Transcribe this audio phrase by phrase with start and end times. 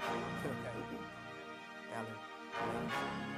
[0.00, 0.68] Phil K.
[1.96, 3.37] Allen.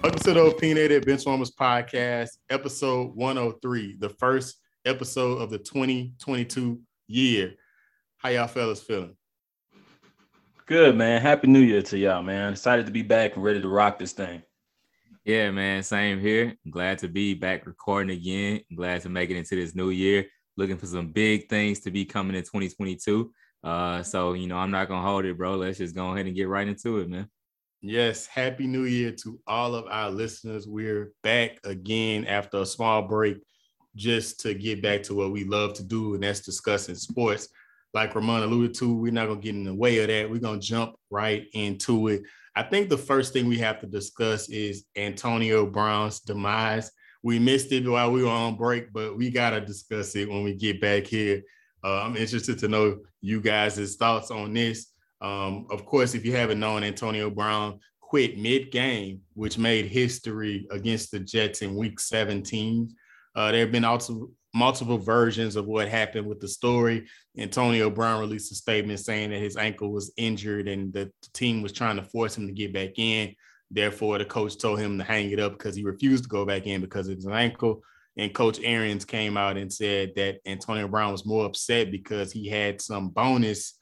[0.00, 7.54] Welcome to the Opinionated Benchwarmers Podcast, episode 103, the first episode of the 2022 year.
[8.18, 9.16] How y'all fellas feeling?
[10.66, 11.20] Good, man.
[11.20, 12.52] Happy New Year to y'all, man.
[12.52, 14.40] Excited to be back and ready to rock this thing.
[15.24, 15.82] Yeah, man.
[15.82, 16.54] Same here.
[16.70, 18.60] glad to be back recording again.
[18.76, 20.26] glad to make it into this new year.
[20.56, 23.32] Looking for some big things to be coming in 2022.
[23.64, 25.56] Uh, so you know, I'm not gonna hold it, bro.
[25.56, 27.28] Let's just go ahead and get right into it, man.
[27.80, 30.66] Yes, happy new year to all of our listeners.
[30.66, 33.38] We're back again after a small break
[33.94, 37.48] just to get back to what we love to do, and that's discussing sports.
[37.94, 40.28] Like Ramon alluded to, we're not going to get in the way of that.
[40.28, 42.22] We're going to jump right into it.
[42.56, 46.90] I think the first thing we have to discuss is Antonio Brown's demise.
[47.22, 50.42] We missed it while we were on break, but we got to discuss it when
[50.42, 51.42] we get back here.
[51.84, 54.92] Uh, I'm interested to know you guys' thoughts on this.
[55.20, 60.66] Um, of course, if you haven't known, Antonio Brown quit mid game, which made history
[60.70, 62.94] against the Jets in week 17.
[63.34, 67.06] Uh, there have been also multiple versions of what happened with the story.
[67.36, 71.72] Antonio Brown released a statement saying that his ankle was injured and the team was
[71.72, 73.34] trying to force him to get back in.
[73.70, 76.66] Therefore, the coach told him to hang it up because he refused to go back
[76.66, 77.82] in because of his ankle.
[78.16, 82.48] And Coach Arians came out and said that Antonio Brown was more upset because he
[82.48, 83.77] had some bonus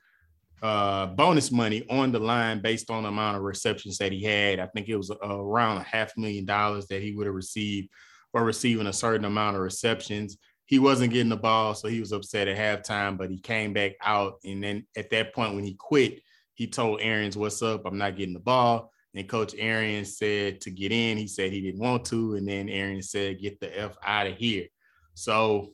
[0.63, 4.59] uh, bonus money on the line based on the amount of receptions that he had.
[4.59, 7.89] I think it was uh, around a half million dollars that he would have received
[8.33, 10.39] for receiving a certain amount of receptions.
[10.65, 13.93] He wasn't getting the ball, so he was upset at halftime, but he came back
[14.03, 14.35] out.
[14.45, 16.21] And then at that point, when he quit,
[16.55, 17.83] he told Arians, What's up?
[17.85, 18.91] I'm not getting the ball.
[19.15, 21.17] And Coach Arians said to get in.
[21.17, 22.35] He said he didn't want to.
[22.35, 24.67] And then Arians said, Get the F out of here.
[25.15, 25.73] So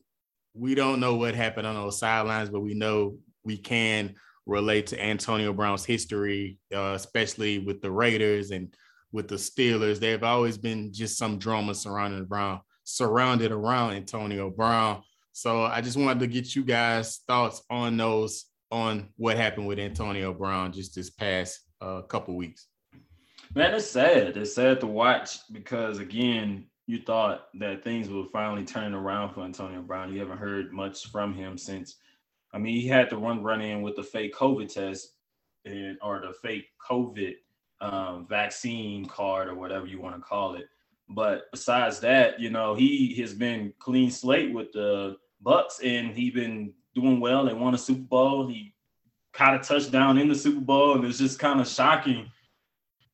[0.55, 4.15] we don't know what happened on those sidelines, but we know we can
[4.47, 8.75] relate to Antonio Brown's history, uh, especially with the Raiders and
[9.13, 10.01] with the Steelers.
[10.01, 15.03] There have always been just some drama surrounding Brown, surrounded around Antonio Brown.
[15.33, 19.79] So I just wanted to get you guys' thoughts on those, on what happened with
[19.79, 22.67] Antonio Brown just this past uh, couple weeks.
[23.55, 24.37] Man, it's sad.
[24.37, 29.45] It's sad to watch because again, you thought that things would finally turn around for
[29.45, 30.13] Antonio Brown.
[30.13, 31.97] You haven't heard much from him since
[32.53, 35.15] I mean, he had to run run in with the fake COVID test
[35.65, 37.35] and or the fake COVID
[37.81, 40.67] um, vaccine card or whatever you want to call it.
[41.09, 46.33] But besides that, you know, he has been clean slate with the Bucs, and he's
[46.33, 47.45] been doing well.
[47.45, 48.47] They won a Super Bowl.
[48.47, 48.75] He
[49.33, 52.31] caught a touchdown in the Super Bowl, and it's just kind of shocking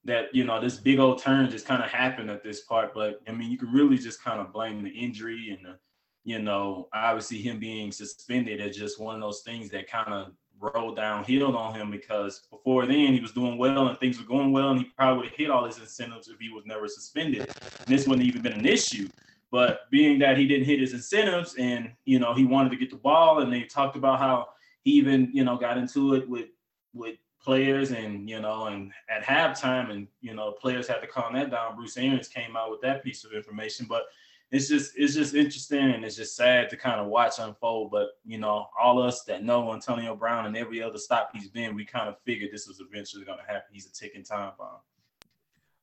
[0.04, 2.94] that you know this big old turn just kind of happened at this part.
[2.94, 5.78] But I mean, you can really just kind of blame the injury and the
[6.24, 10.32] you know, obviously him being suspended is just one of those things that kind of
[10.60, 14.52] rolled downhill on him because before then he was doing well and things were going
[14.52, 17.40] well and he probably would have hit all his incentives if he was never suspended.
[17.40, 19.08] And this wouldn't even been an issue.
[19.50, 22.90] But being that he didn't hit his incentives and you know he wanted to get
[22.90, 24.48] the ball and they talked about how
[24.82, 26.48] he even you know got into it with
[26.92, 31.32] with players and you know and at halftime and you know players had to calm
[31.34, 31.76] that down.
[31.76, 34.04] Bruce Arians came out with that piece of information, but
[34.50, 37.90] it's just it's just interesting and it's just sad to kind of watch unfold.
[37.90, 41.74] But you know, all us that know Antonio Brown and every other stop he's been,
[41.74, 43.68] we kind of figured this was eventually going to happen.
[43.72, 44.78] He's a ticking time bomb.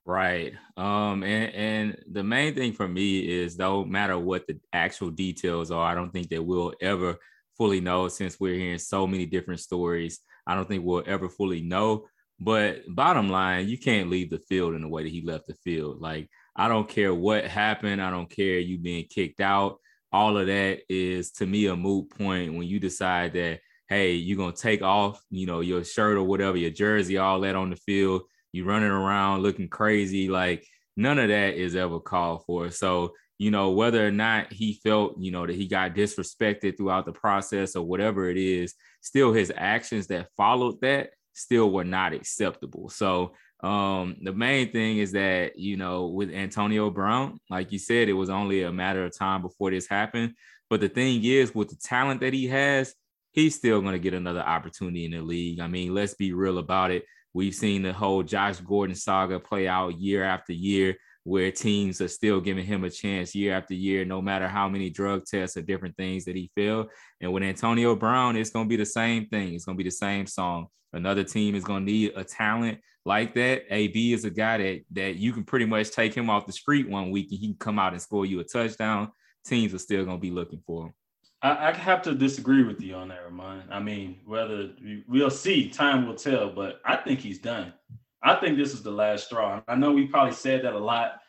[0.06, 0.54] Right.
[0.78, 5.72] Um, and, and the main thing for me is no matter what the actual details
[5.72, 7.18] are, I don't think that we'll ever
[7.58, 10.20] fully know since we're hearing so many different stories.
[10.46, 12.06] I don't think we'll ever fully know.
[12.40, 15.56] But bottom line, you can't leave the field in the way that he left the
[15.56, 16.02] field.
[16.02, 18.02] Like I don't care what happened.
[18.02, 19.80] I don't care you being kicked out.
[20.12, 23.60] All of that is to me a moot point when you decide that,
[23.90, 27.56] hey, you're gonna take off, you know, your shirt or whatever, your jersey, all that
[27.56, 28.24] on the field.
[28.54, 30.30] you running around looking crazy.
[30.30, 30.66] Like
[30.96, 32.72] none of that is ever called for.
[32.72, 37.06] So, you know, whether or not he felt, you know, that he got disrespected throughout
[37.06, 42.13] the process or whatever it is, still his actions that followed that still were not
[42.13, 42.88] acceptable.
[42.88, 48.10] So um, the main thing is that, you know, with Antonio Brown, like you said,
[48.10, 50.34] it was only a matter of time before this happened.
[50.69, 52.94] But the thing is, with the talent that he has,
[53.31, 55.60] he's still going to get another opportunity in the league.
[55.60, 57.06] I mean, let's be real about it.
[57.34, 62.08] We've seen the whole Josh Gordon saga play out year after year, where teams are
[62.08, 65.62] still giving him a chance year after year, no matter how many drug tests or
[65.62, 66.90] different things that he failed.
[67.19, 69.54] And with Antonio Brown, it's going to be the same thing.
[69.54, 70.68] It's going to be the same song.
[70.94, 73.63] Another team is going to need a talent like that.
[73.69, 76.90] AB is a guy that that you can pretty much take him off the street
[76.90, 79.12] one week and he can come out and score you a touchdown.
[79.46, 80.94] Teams are still going to be looking for him.
[81.42, 83.63] I, I have to disagree with you on that, Ramon.
[83.69, 84.72] I mean, whether
[85.07, 87.74] we'll see, time will tell, but I think he's done.
[88.24, 89.62] I think this is the last straw.
[89.68, 91.19] I know we probably said that a lot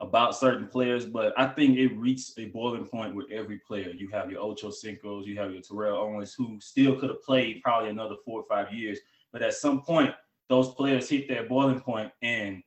[0.00, 3.90] about certain players, but I think it reached a boiling point with every player.
[3.90, 7.62] You have your Ocho Cincos, you have your Terrell Owens, who still could have played
[7.62, 8.98] probably another four or five years.
[9.32, 10.14] But at some point,
[10.48, 12.62] those players hit their boiling point and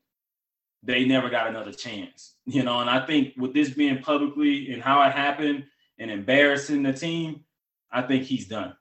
[0.83, 2.35] they never got another chance.
[2.45, 5.65] You know, and I think with this being publicly and how it happened,
[5.99, 7.43] and embarrassing the team,
[7.91, 8.73] I think he's done.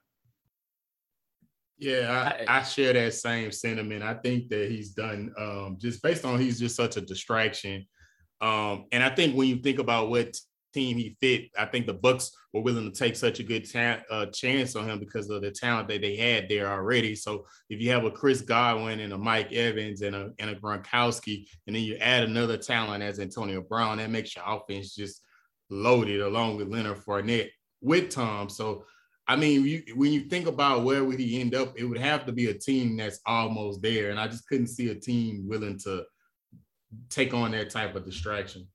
[1.77, 4.03] Yeah, I, I, share that same sentiment.
[4.03, 7.85] I think that he's done um, just based on he's just such a distraction.
[8.41, 10.35] Um, and I think when you think about what
[10.73, 14.01] team he fit, I think the Bucs were willing to take such a good ta-
[14.09, 17.15] uh, chance on him because of the talent that they had there already.
[17.15, 20.55] So if you have a Chris Godwin and a Mike Evans and a and a
[20.55, 25.21] Gronkowski, and then you add another talent as Antonio Brown, that makes your offense just
[25.69, 27.49] loaded along with Leonard Fournette
[27.81, 28.49] with Tom.
[28.49, 28.85] So,
[29.27, 32.25] I mean, you, when you think about where would he end up, it would have
[32.25, 34.09] to be a team that's almost there.
[34.09, 36.03] And I just couldn't see a team willing to
[37.09, 38.67] take on that type of distraction.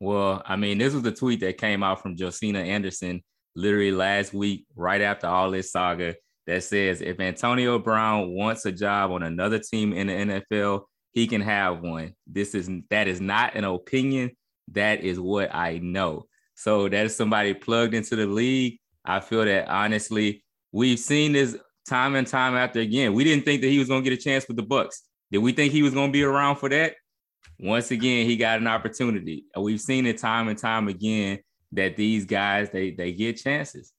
[0.00, 3.22] Well, I mean, this was the tweet that came out from Josina Anderson
[3.54, 6.14] literally last week, right after all this saga,
[6.46, 10.82] that says if Antonio Brown wants a job on another team in the NFL,
[11.12, 12.12] he can have one.
[12.26, 14.32] This is that is not an opinion.
[14.72, 16.26] That is what I know.
[16.54, 18.78] So that is somebody plugged into the league.
[19.04, 21.56] I feel that honestly, we've seen this
[21.88, 23.14] time and time after again.
[23.14, 24.96] We didn't think that he was going to get a chance with the Bucs.
[25.32, 26.94] Did we think he was going to be around for that?
[27.58, 29.44] Once again, he got an opportunity.
[29.58, 31.38] We've seen it time and time again
[31.72, 33.92] that these guys they they get chances.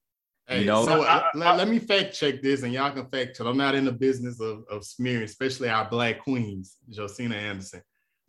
[0.46, 3.06] Hey, you know, so I, I, let, let, me fact check this, and y'all can
[3.06, 3.46] fact check.
[3.46, 7.82] I'm not in the business of, of smearing, especially our black queens, Josina Anderson.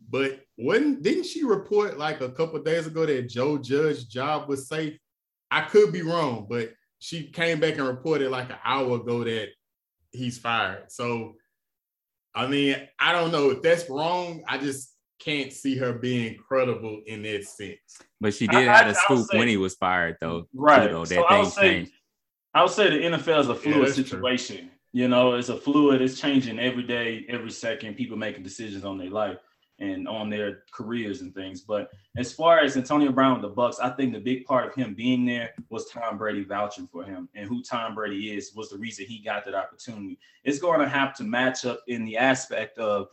[0.10, 4.68] But when didn't she report like a couple days ago that Joe Judge's job was
[4.68, 4.98] safe?
[5.52, 9.48] I could be wrong, but she came back and reported like an hour ago that
[10.12, 10.92] he's fired.
[10.92, 11.36] So,
[12.36, 14.44] I mean, I don't know if that's wrong.
[14.48, 18.00] I just can't see her being credible in that sense.
[18.22, 20.48] But she did I, have a scoop say, when he was fired, though.
[20.54, 20.88] Right.
[20.88, 21.88] Too, though, that so I would say,
[22.54, 24.58] I would say the NFL is a fluid yeah, situation.
[24.58, 24.68] True.
[24.92, 26.02] You know, it's a fluid.
[26.02, 27.96] It's changing every day, every second.
[27.96, 29.38] People making decisions on their life
[29.80, 31.62] and on their careers and things.
[31.62, 34.76] But as far as Antonio Brown with the Bucs, I think the big part of
[34.76, 38.70] him being there was Tom Brady vouching for him, and who Tom Brady is was
[38.70, 40.20] the reason he got that opportunity.
[40.44, 43.08] It's going to have to match up in the aspect of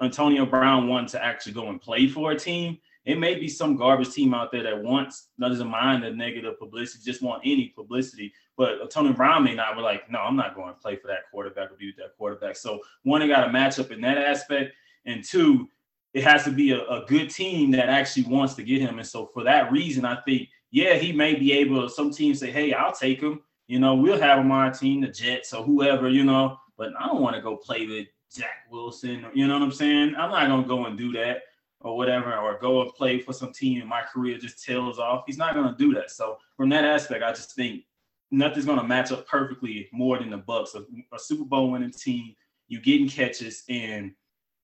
[0.00, 2.78] Antonio Brown wanting to actually go and play for a team.
[3.04, 7.04] It may be some garbage team out there that wants doesn't mind the negative publicity,
[7.04, 8.32] just want any publicity.
[8.56, 11.30] But Antonio Brown may not be like, no, I'm not going to play for that
[11.30, 12.56] quarterback or be with that quarterback.
[12.56, 14.72] So one, it got to match up in that aspect,
[15.04, 15.68] and two,
[16.14, 18.98] it has to be a, a, good team that actually wants to get him.
[18.98, 22.50] And so for that reason, I think, yeah, he may be able some teams say,
[22.50, 23.42] hey, I'll take him.
[23.68, 26.90] You know, we'll have him on our team, the Jets or whoever, you know, but
[26.98, 29.26] I don't want to go play with Zach Wilson.
[29.34, 30.14] You know what I'm saying?
[30.16, 31.42] I'm not gonna go and do that
[31.80, 35.24] or whatever, or go and play for some team and my career just tails off.
[35.26, 36.10] He's not gonna do that.
[36.10, 37.84] So from that aspect, I just think
[38.30, 40.74] nothing's gonna match up perfectly more than the Bucs.
[40.74, 42.34] A, a Super Bowl winning team,
[42.68, 44.12] you getting catches and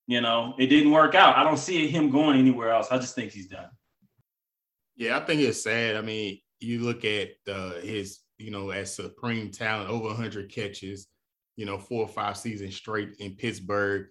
[0.06, 1.36] you know, it didn't work out.
[1.36, 2.88] I don't see him going anywhere else.
[2.90, 3.70] I just think he's done.
[4.96, 5.96] Yeah, I think it's sad.
[5.96, 11.08] I mean, you look at uh, his, you know, as supreme talent, over 100 catches,
[11.56, 14.06] you know, four or five seasons straight in Pittsburgh.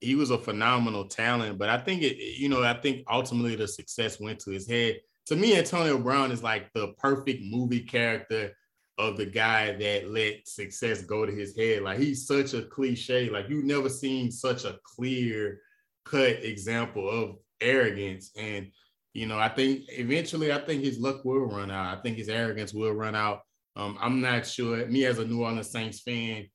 [0.00, 3.68] He was a phenomenal talent, but I think it, you know, I think ultimately the
[3.68, 5.00] success went to his head.
[5.26, 8.52] To me, Antonio Brown is like the perfect movie character
[8.98, 11.82] of the guy that let success go to his head.
[11.82, 13.30] Like he's such a cliche.
[13.30, 15.60] Like you've never seen such a clear
[16.04, 18.30] cut example of arrogance.
[18.36, 18.70] And
[19.14, 21.98] you know, I think eventually, I think his luck will run out.
[21.98, 23.42] I think his arrogance will run out.
[23.76, 24.86] Um, I'm not sure.
[24.86, 26.46] Me as a New Orleans Saints fan,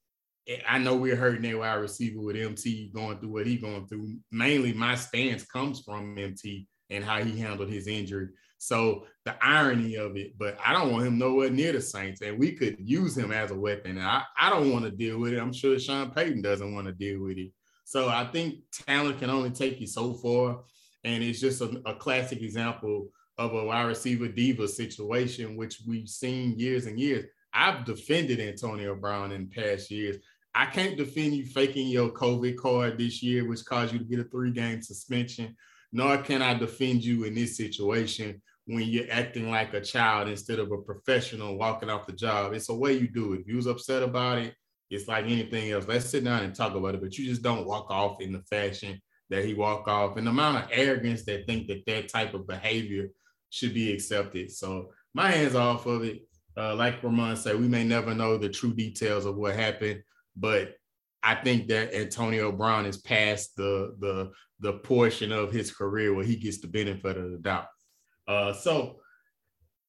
[0.68, 4.18] I know we're hurting that wide receiver with MT going through what he's going through.
[4.32, 8.30] Mainly, my stance comes from MT and how he handled his injury.
[8.58, 12.40] So the irony of it, but I don't want him nowhere near the Saints, and
[12.40, 14.00] we could use him as a weapon.
[14.00, 15.40] I, I don't want to deal with it.
[15.40, 17.52] I'm sure Sean Payton doesn't want to deal with it.
[17.86, 20.62] So I think talent can only take you so far,
[21.04, 26.10] and it's just a, a classic example of a wide receiver diva situation, which we've
[26.10, 27.26] seen years and years.
[27.54, 30.18] I've defended Antonio Brown in past years.
[30.58, 34.20] I can't defend you faking your COVID card this year, which caused you to get
[34.20, 35.56] a three game suspension
[35.92, 40.60] nor can I defend you in this situation when you're acting like a child instead
[40.60, 42.54] of a professional walking off the job.
[42.54, 43.42] It's a way you do it.
[43.42, 44.54] If you was upset about it,
[44.90, 45.88] it's like anything else.
[45.88, 48.42] Let's sit down and talk about it, but you just don't walk off in the
[48.42, 52.34] fashion that he walked off and the amount of arrogance that think that that type
[52.34, 53.10] of behavior
[53.50, 54.52] should be accepted.
[54.52, 56.24] So my hands off of it.
[56.56, 60.02] Uh, like Ramon said, we may never know the true details of what happened,
[60.40, 60.76] but
[61.24, 66.26] I think that Antonio Brown is past the the the portion of his career where
[66.26, 67.68] he gets the benefit of the doubt.
[68.28, 69.00] Uh, so,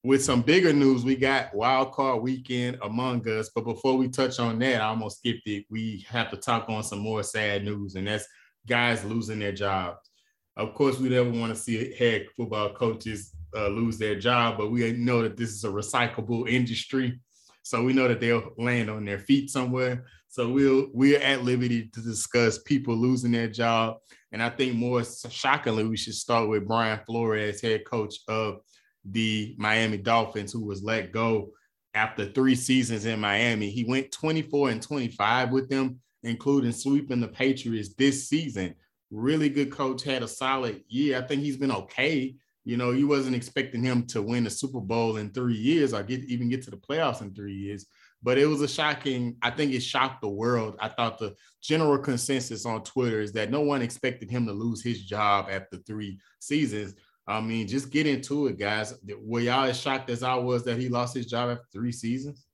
[0.04, 3.50] with some bigger news, we got wild card weekend among us.
[3.54, 5.64] But before we touch on that, I almost skipped it.
[5.70, 8.26] We have to talk on some more sad news, and that's
[8.66, 10.10] guys losing their jobs.
[10.56, 14.70] Of course, we never want to see head football coaches uh, lose their job, but
[14.70, 17.20] we know that this is a recyclable industry.
[17.62, 20.06] So we know that they'll land on their feet somewhere.
[20.38, 23.96] So we'll we're at liberty to discuss people losing their job.
[24.30, 28.60] And I think more shockingly, we should start with Brian Flores, head coach of
[29.04, 31.50] the Miami Dolphins, who was let go
[31.92, 33.68] after three seasons in Miami.
[33.68, 38.76] He went 24 and 25 with them, including sweeping the Patriots this season.
[39.10, 41.18] Really good coach, had a solid year.
[41.18, 42.36] I think he's been okay.
[42.64, 46.04] You know, you wasn't expecting him to win a Super Bowl in three years or
[46.04, 47.86] get even get to the playoffs in three years
[48.22, 50.76] but it was a shocking i think it shocked the world.
[50.80, 54.82] I thought the general consensus on twitter is that no one expected him to lose
[54.82, 56.94] his job after three seasons.
[57.26, 58.94] I mean just get into it guys.
[59.20, 62.48] Were y'all as shocked as i was that he lost his job after three seasons?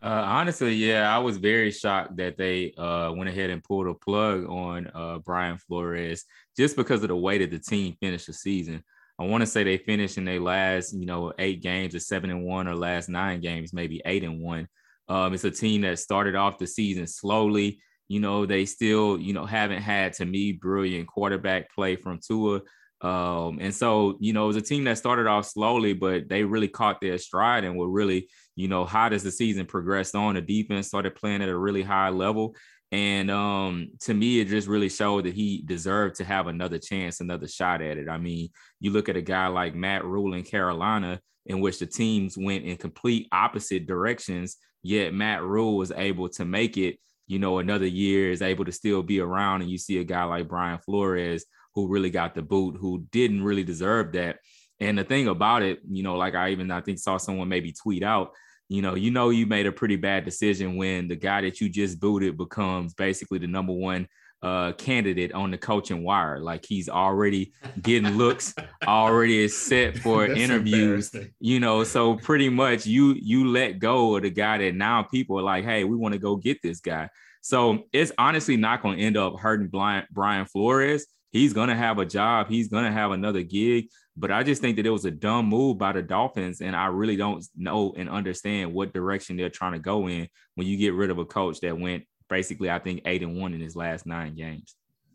[0.00, 3.94] Uh, honestly, yeah, I was very shocked that they uh, went ahead and pulled a
[3.94, 6.24] plug on uh, Brian Flores
[6.56, 8.84] just because of the way that the team finished the season.
[9.18, 12.30] I want to say they finished in their last, you know, eight games or seven
[12.30, 14.68] and one, or last nine games, maybe eight and one.
[15.08, 17.80] Um, it's a team that started off the season slowly.
[18.08, 22.60] You know, they still, you know, haven't had to me brilliant quarterback play from Tua.
[23.00, 26.42] Um, and so, you know, it was a team that started off slowly, but they
[26.44, 30.34] really caught their stride and were really, you know, how does the season progressed on?
[30.34, 32.54] The defense started playing at a really high level.
[32.90, 37.20] And um, to me, it just really showed that he deserved to have another chance,
[37.20, 38.08] another shot at it.
[38.08, 38.48] I mean,
[38.80, 42.64] you look at a guy like Matt Rhule in Carolina, in which the teams went
[42.64, 47.86] in complete opposite directions, yet Matt Rhule was able to make it, you know, another
[47.86, 49.62] year, is able to still be around.
[49.62, 53.44] And you see a guy like Brian Flores, who really got the boot, who didn't
[53.44, 54.38] really deserve that.
[54.80, 57.72] And the thing about it, you know, like I even I think saw someone maybe
[57.72, 58.32] tweet out
[58.68, 61.68] you know, you know you made a pretty bad decision when the guy that you
[61.68, 64.08] just booted becomes basically the number one
[64.40, 66.38] uh candidate on the coaching wire.
[66.38, 68.54] Like he's already getting looks,
[68.86, 71.14] already is set for interviews.
[71.40, 75.38] You know, so pretty much you you let go of the guy that now people
[75.38, 77.08] are like, hey, we want to go get this guy.
[77.40, 81.06] So it's honestly not going to end up hurting Brian Flores.
[81.30, 82.48] He's to have a job.
[82.48, 83.88] He's to have another gig.
[84.16, 86.86] But I just think that it was a dumb move by the Dolphins, and I
[86.86, 90.94] really don't know and understand what direction they're trying to go in when you get
[90.94, 94.06] rid of a coach that went basically, I think, eight and one in his last
[94.06, 94.74] nine games.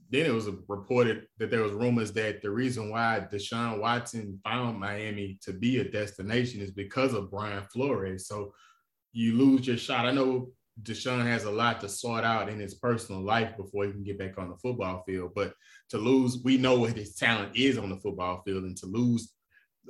[0.10, 4.80] Then it was reported that there was rumors that the reason why Deshaun Watson found
[4.80, 8.28] Miami to be a destination is because of Brian Flores.
[8.28, 8.54] So
[9.12, 10.06] you lose your shot.
[10.06, 10.50] I know
[10.82, 14.18] Deshaun has a lot to sort out in his personal life before he can get
[14.18, 15.32] back on the football field.
[15.36, 15.54] But
[15.90, 19.34] to lose, we know what his talent is on the football field, and to lose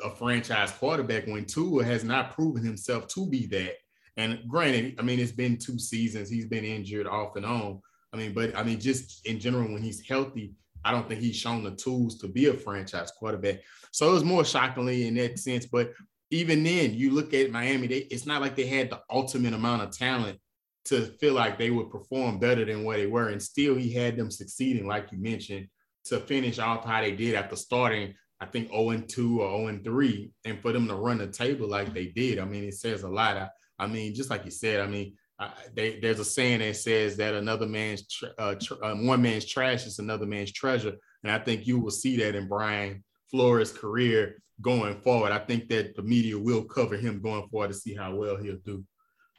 [0.04, 3.76] a franchise quarterback when Tua has not proven himself to be that.
[4.18, 6.30] And granted, I mean, it's been two seasons.
[6.30, 7.82] He's been injured off and on.
[8.12, 10.54] I mean, but I mean, just in general, when he's healthy,
[10.86, 13.60] I don't think he's shown the tools to be a franchise quarterback.
[13.92, 15.66] So it was more shockingly in that sense.
[15.66, 15.94] But
[16.30, 19.84] even then, you look at Miami, they, it's not like they had the ultimate amount
[19.84, 20.40] of talent
[20.86, 23.30] to feel like they would perform better than what they were.
[23.30, 25.68] And still, he had them succeeding, like you mentioned,
[26.06, 29.68] to finish off how they did after starting, I think 0 and 2 or 0
[29.68, 32.40] and 3, and for them to run the table like they did.
[32.40, 33.38] I mean, it says a lot.
[33.38, 33.50] I,
[33.80, 37.18] I mean, just like you said, I mean, uh, they, there's a saying that says
[37.18, 41.32] that another man's tr- uh, tr- um, one man's trash is another man's treasure, and
[41.32, 45.32] I think you will see that in Brian Flores' career going forward.
[45.32, 48.58] I think that the media will cover him going forward to see how well he'll
[48.58, 48.84] do.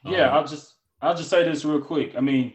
[0.03, 0.75] Yeah, um, I'll just
[1.05, 2.13] I'll just say this real quick.
[2.17, 2.53] I mean,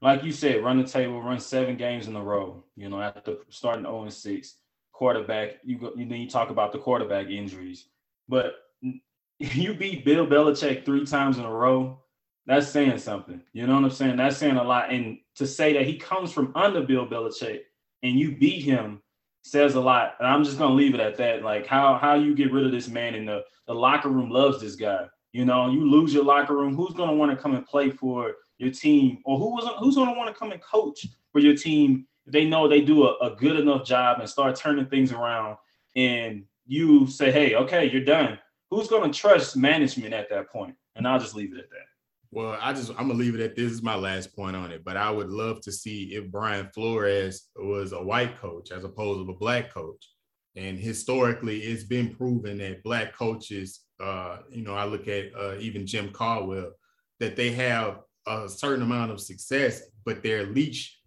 [0.00, 2.62] like you said, run the table, run seven games in a row.
[2.76, 4.54] You know, after starting 0 and 6,
[4.92, 5.58] quarterback.
[5.64, 7.86] You go, you then you talk about the quarterback injuries,
[8.28, 8.54] but
[9.38, 12.00] you beat Bill Belichick three times in a row.
[12.46, 13.42] That's saying something.
[13.52, 14.16] You know what I'm saying?
[14.16, 14.90] That's saying a lot.
[14.90, 17.60] And to say that he comes from under Bill Belichick
[18.02, 19.02] and you beat him
[19.42, 20.14] says a lot.
[20.18, 21.42] And I'm just gonna leave it at that.
[21.42, 24.60] Like how how you get rid of this man in the the locker room loves
[24.60, 25.06] this guy.
[25.32, 26.74] You know, you lose your locker room.
[26.74, 30.16] Who's gonna want to come and play for your team, or who was who's gonna
[30.16, 33.36] want to come and coach for your team if they know they do a, a
[33.36, 35.56] good enough job and start turning things around,
[35.96, 38.38] and you say, hey, okay, you're done.
[38.70, 40.74] Who's gonna trust management at that point?
[40.96, 41.86] And I'll just leave it at that.
[42.30, 44.84] Well, I just I'm gonna leave it at this is my last point on it,
[44.84, 49.26] but I would love to see if Brian Flores was a white coach as opposed
[49.26, 50.10] to a black coach.
[50.54, 55.56] And historically, it's been proven that black coaches, uh, you know, I look at uh,
[55.58, 56.72] even Jim Caldwell,
[57.20, 60.98] that they have a certain amount of success, but their leash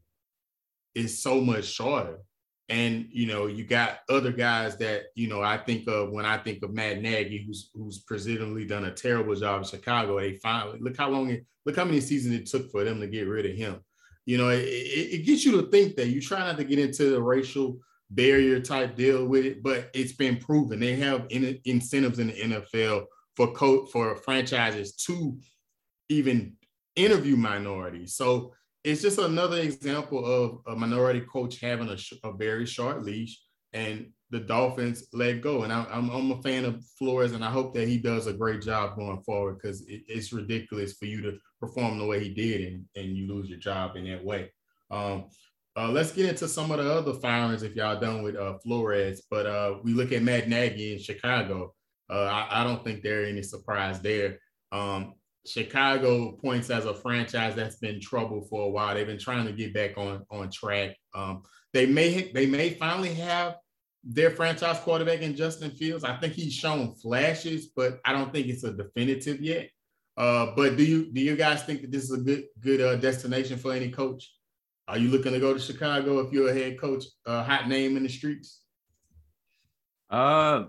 [0.96, 2.20] is so much shorter.
[2.70, 6.38] And you know, you got other guys that you know I think of when I
[6.38, 10.20] think of Matt Nagy, who's who's presumably done a terrible job in Chicago.
[10.20, 13.08] They finally look how long it look how many seasons it took for them to
[13.08, 13.82] get rid of him.
[14.26, 16.80] You know, it, it, it gets you to think that you try not to get
[16.80, 17.80] into the racial
[18.12, 22.34] barrier type deal with it, but it's been proven they have in, incentives in the
[22.34, 25.38] NFL for co- for franchises to
[26.10, 26.54] even
[26.96, 28.16] interview minorities.
[28.16, 28.54] So
[28.84, 33.40] it's just another example of a minority coach having a, sh- a very short leash
[33.74, 35.64] and the Dolphins let go.
[35.64, 38.34] And I, I'm, I'm a fan of Flores, and I hope that he does a
[38.34, 42.34] great job going forward because it, it's ridiculous for you to perform the way he
[42.34, 44.52] did and, and you lose your job in that way.
[44.90, 45.26] Um,
[45.82, 49.24] uh, let's get into some of the other firings if y'all done with uh, Flores.
[49.32, 51.74] But uh, we look at Matt Nagy in Chicago.
[52.08, 54.38] Uh, I, I, don't think there are any surprise there.
[54.72, 58.94] Um, Chicago points as a franchise that's been trouble for a while.
[58.94, 60.98] They've been trying to get back on on track.
[61.16, 63.56] Um, they may they may finally have
[64.04, 66.04] their franchise quarterback in Justin Fields.
[66.04, 69.70] I think he's shown flashes, but I don't think it's a definitive yet.
[70.16, 72.98] Uh, but do you do you guys think that this is a good good uh,
[72.98, 74.30] destination for any coach?
[74.92, 77.96] Are you looking to go to Chicago if you're a head coach, a hot name
[77.96, 78.60] in the streets?
[80.10, 80.66] Uh,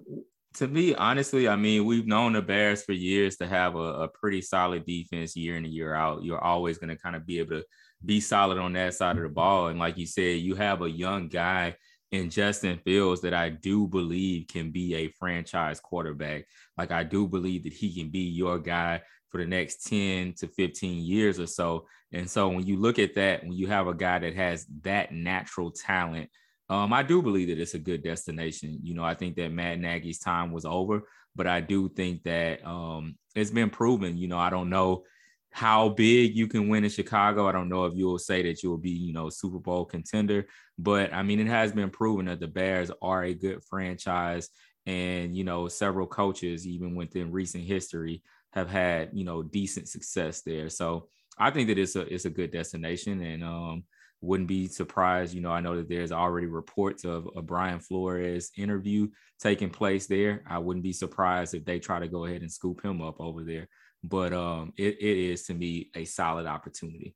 [0.54, 4.08] to me, honestly, I mean, we've known the Bears for years to have a, a
[4.08, 6.22] pretty solid defense year in and year out.
[6.22, 7.64] You're always going to kind of be able to
[8.04, 9.66] be solid on that side of the ball.
[9.66, 11.74] And like you said, you have a young guy
[12.12, 16.44] in Justin Fields that I do believe can be a franchise quarterback.
[16.78, 19.02] Like I do believe that he can be your guy
[19.32, 21.86] for the next 10 to 15 years or so.
[22.12, 25.12] And so when you look at that, when you have a guy that has that
[25.12, 26.28] natural talent,
[26.68, 28.78] um, I do believe that it's a good destination.
[28.82, 31.02] You know, I think that Matt Nagy's time was over,
[31.34, 34.18] but I do think that um, it's been proven.
[34.18, 35.04] You know, I don't know
[35.50, 37.48] how big you can win in Chicago.
[37.48, 39.84] I don't know if you will say that you will be, you know, Super Bowl
[39.86, 40.46] contender,
[40.78, 44.48] but I mean, it has been proven that the Bears are a good franchise.
[44.84, 50.42] And, you know, several coaches, even within recent history, have had, you know, decent success
[50.42, 50.68] there.
[50.68, 53.22] So I think that it's a it's a good destination.
[53.22, 53.84] And um,
[54.22, 55.34] wouldn't be surprised.
[55.34, 59.08] You know, I know that there's already reports of a Brian Flores interview
[59.40, 60.44] taking place there.
[60.46, 63.42] I wouldn't be surprised if they try to go ahead and scoop him up over
[63.42, 63.68] there.
[64.04, 67.14] But um, it, it is to me a solid opportunity.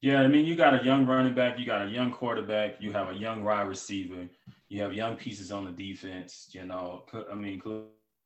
[0.00, 2.92] Yeah, I mean, you got a young running back, you got a young quarterback, you
[2.92, 4.28] have a young wide receiver,
[4.68, 6.48] you have young pieces on the defense.
[6.52, 7.60] You know, I mean,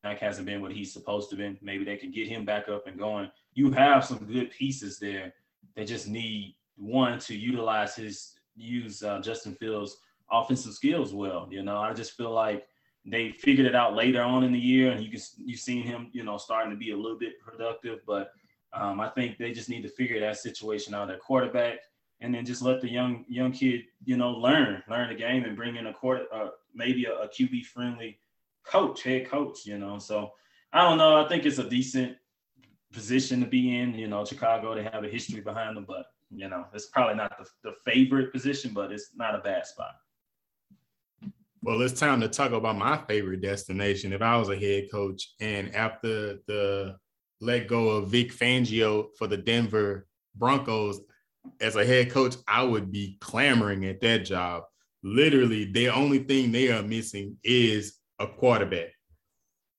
[0.05, 1.59] hasn't been what he's supposed to be.
[1.63, 3.31] Maybe they can get him back up and going.
[3.55, 5.33] You have some good pieces there.
[5.77, 9.99] They just need one to utilize his use uh, Justin Fields'
[10.31, 11.47] offensive skills well.
[11.51, 12.67] You know, I just feel like
[13.05, 16.09] they figured it out later on in the year, and you can you've seen him,
[16.13, 18.01] you know, starting to be a little bit productive.
[18.07, 18.33] But
[18.73, 21.79] um, I think they just need to figure that situation out at quarterback,
[22.21, 25.57] and then just let the young young kid, you know, learn learn the game and
[25.57, 28.19] bring in a quarter, uh, maybe a, a QB friendly
[28.65, 29.67] coach, head coach.
[29.67, 30.33] You know, so
[30.73, 31.25] I don't know.
[31.25, 32.17] I think it's a decent
[32.93, 33.95] position to be in.
[33.95, 37.37] You know, Chicago they have a history behind them, but you know, it's probably not
[37.39, 39.95] the, the favorite position, but it's not a bad spot.
[41.65, 44.13] Well, it's time to talk about my favorite destination.
[44.13, 46.97] If I was a head coach and after the
[47.41, 51.01] let go of Vic Fangio for the Denver Broncos,
[51.61, 54.65] as a head coach, I would be clamoring at that job.
[55.03, 58.89] Literally, the only thing they are missing is a quarterback.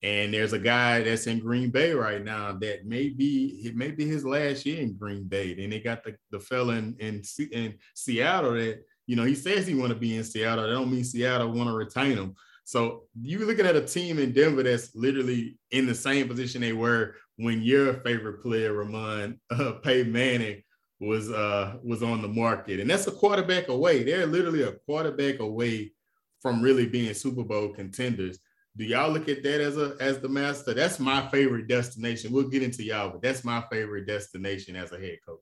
[0.03, 3.91] And there's a guy that's in Green Bay right now that may be it may
[3.91, 5.56] be his last year in Green Bay.
[5.58, 9.65] And they got the, the fella in, in, in Seattle that, you know, he says
[9.65, 10.65] he want to be in Seattle.
[10.65, 12.36] That don't mean Seattle want to retain him.
[12.65, 16.73] So you're looking at a team in Denver that's literally in the same position they
[16.73, 20.63] were when your favorite player, Ramon uh, Peyton Manning,
[20.99, 24.03] was uh was on the market, and that's a quarterback away.
[24.03, 25.91] They're literally a quarterback away
[26.43, 28.38] from really being Super Bowl contenders.
[28.75, 30.73] Do y'all look at that as a as the master?
[30.73, 32.32] That's my favorite destination.
[32.32, 35.39] We'll get into y'all, but that's my favorite destination as a head coach.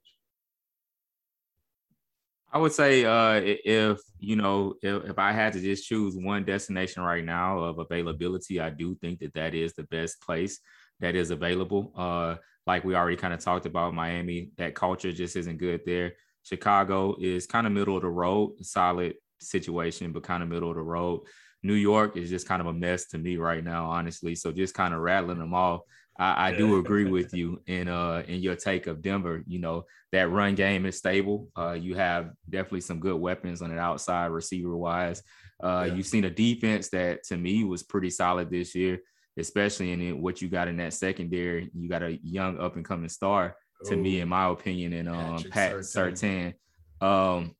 [2.53, 6.43] I would say uh, if you know if, if I had to just choose one
[6.43, 10.59] destination right now of availability, I do think that that is the best place
[10.99, 11.93] that is available.
[11.95, 12.35] Uh,
[12.67, 16.13] like we already kind of talked about Miami, that culture just isn't good there.
[16.43, 20.75] Chicago is kind of middle of the road, solid situation, but kind of middle of
[20.75, 21.21] the road.
[21.63, 24.35] New York is just kind of a mess to me right now, honestly.
[24.35, 25.81] So just kind of rattling them off.
[26.17, 29.43] I, I do agree with you in uh in your take of Denver.
[29.47, 31.47] You know that run game is stable.
[31.57, 35.21] Uh, you have definitely some good weapons on the outside, receiver wise.
[35.63, 35.93] Uh, yeah.
[35.93, 38.99] You've seen a defense that to me was pretty solid this year,
[39.37, 41.69] especially in what you got in that secondary.
[41.73, 43.97] You got a young up and coming star to Ooh.
[43.97, 46.53] me, in my opinion, and um, Patrick Pat Surtain.
[46.99, 47.55] Um,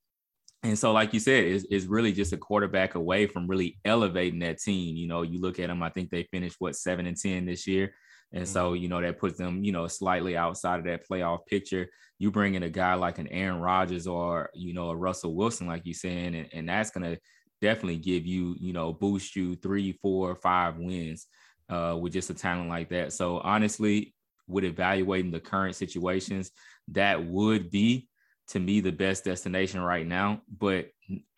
[0.64, 4.40] and so, like you said, is is really just a quarterback away from really elevating
[4.40, 4.96] that team.
[4.96, 5.82] You know, you look at them.
[5.82, 7.94] I think they finished what seven and ten this year,
[8.32, 8.54] and mm-hmm.
[8.54, 11.90] so you know that puts them, you know, slightly outside of that playoff picture.
[12.20, 15.68] You bring in a guy like an Aaron Rodgers or you know a Russell Wilson,
[15.68, 17.18] like you saying, and, and that's gonna
[17.62, 21.28] definitely give you, you know, boost you three, four, five wins
[21.70, 23.14] uh, with just a talent like that.
[23.14, 24.14] So honestly,
[24.48, 26.52] with evaluating the current situations,
[26.90, 28.10] that would be
[28.52, 30.42] to me the best destination right now.
[30.60, 30.90] But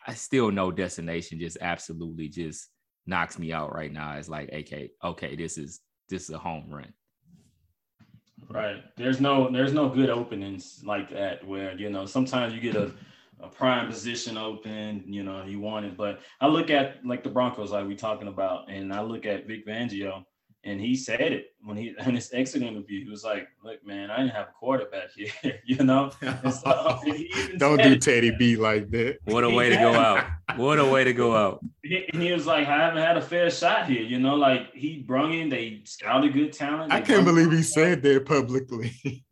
[0.06, 2.69] I still know destination just absolutely just
[3.06, 4.17] knocks me out right now.
[4.17, 6.93] It's like, okay, okay, this is this is a home run.
[8.49, 8.84] Right.
[8.97, 12.91] There's no there's no good openings like that where you know sometimes you get a
[13.41, 15.97] a prime position open, you know, you want it.
[15.97, 19.47] But I look at like the Broncos, like we talking about, and I look at
[19.47, 20.23] Vic Fangio,
[20.65, 23.04] and he said it when he in his exit interview.
[23.04, 26.12] He was like, "Look, man, I didn't have a quarterback here, you know."
[26.52, 26.99] So,
[27.58, 29.17] Don't do Teddy B like that.
[29.26, 30.26] What a way to go out!
[30.56, 31.63] What a way to go out!
[31.84, 34.36] And he was like, "I haven't had a fair shot here," you know.
[34.36, 36.91] Like he brung in, they scouted good talent.
[36.91, 39.23] I can't believe he said that publicly.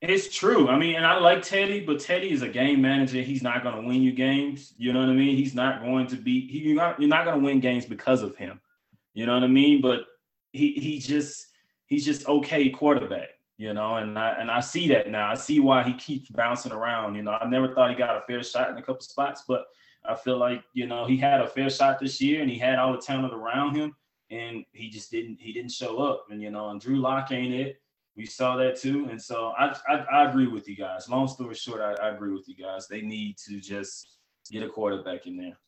[0.00, 0.68] It's true.
[0.68, 3.20] I mean, and I like Teddy, but Teddy is a game manager.
[3.20, 4.72] He's not going to win you games.
[4.78, 5.36] You know what I mean?
[5.36, 6.46] He's not going to be.
[6.46, 8.60] He, you're not, you're not going to win games because of him.
[9.14, 9.80] You know what I mean?
[9.80, 10.02] But
[10.52, 11.48] he he just
[11.86, 15.30] he's just okay quarterback, you know, and I and I see that now.
[15.30, 17.14] I see why he keeps bouncing around.
[17.14, 19.66] You know, I never thought he got a fair shot in a couple spots, but
[20.04, 22.78] I feel like you know he had a fair shot this year, and he had
[22.78, 23.94] all the talent around him,
[24.30, 26.26] and he just didn't he didn't show up.
[26.30, 27.80] And you know, and Drew Lock ain't it.
[28.16, 31.08] We saw that too, and so I I, I agree with you guys.
[31.08, 32.88] Long story short, I, I agree with you guys.
[32.88, 34.18] They need to just
[34.50, 35.58] get a quarterback in there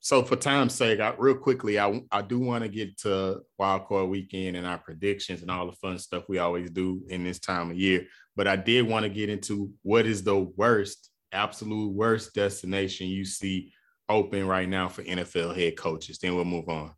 [0.00, 4.08] so for time's sake, I, real quickly, I, I do want to get to wildcard
[4.08, 7.70] weekend and our predictions and all the fun stuff we always do in this time
[7.70, 8.06] of year.
[8.36, 13.24] But I did want to get into what is the worst, absolute worst destination you
[13.24, 13.72] see
[14.08, 16.18] open right now for NFL head coaches.
[16.18, 16.92] Then we'll move on.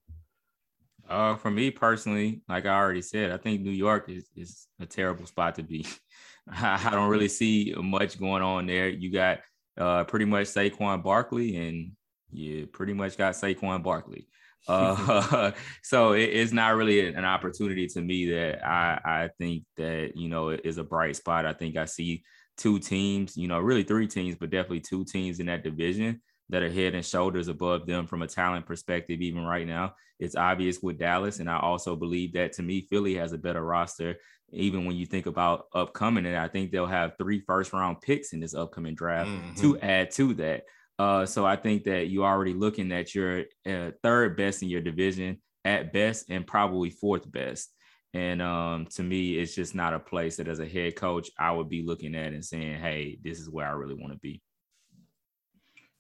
[1.09, 4.87] Uh, for me personally, like I already said, I think New York is is a
[4.87, 5.85] terrible spot to be.
[6.49, 8.89] I, I don't really see much going on there.
[8.89, 9.41] You got
[9.77, 11.93] uh, pretty much Saquon Barkley and
[12.33, 14.27] you pretty much got Saquon Barkley.
[14.69, 20.13] Uh, so it, it's not really an opportunity to me that I, I think that,
[20.15, 21.47] you know, is a bright spot.
[21.47, 22.23] I think I see
[22.59, 26.63] two teams, you know, really three teams, but definitely two teams in that division that
[26.63, 29.95] are head and shoulders above them from a talent perspective, even right now.
[30.19, 31.39] It's obvious with Dallas.
[31.39, 34.17] And I also believe that to me, Philly has a better roster,
[34.53, 36.27] even when you think about upcoming.
[36.27, 39.55] And I think they'll have three first round picks in this upcoming draft mm-hmm.
[39.55, 40.65] to add to that.
[41.01, 44.83] Uh, so I think that you're already looking at your uh, third best in your
[44.83, 47.73] division at best and probably fourth best.
[48.13, 51.53] And um, to me, it's just not a place that as a head coach, I
[51.53, 54.43] would be looking at and saying, hey, this is where I really want to be.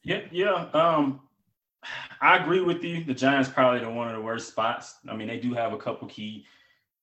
[0.04, 0.66] Yeah, yeah.
[0.74, 1.20] Um,
[2.20, 3.02] I agree with you.
[3.02, 4.96] The Giants probably the one of the worst spots.
[5.08, 6.44] I mean, they do have a couple key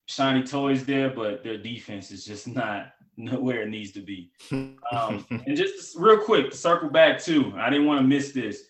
[0.06, 4.32] shiny toys there, but their defense is just not where it needs to be.
[4.90, 8.64] Um, and just real quick to circle back too, I didn't want to miss this.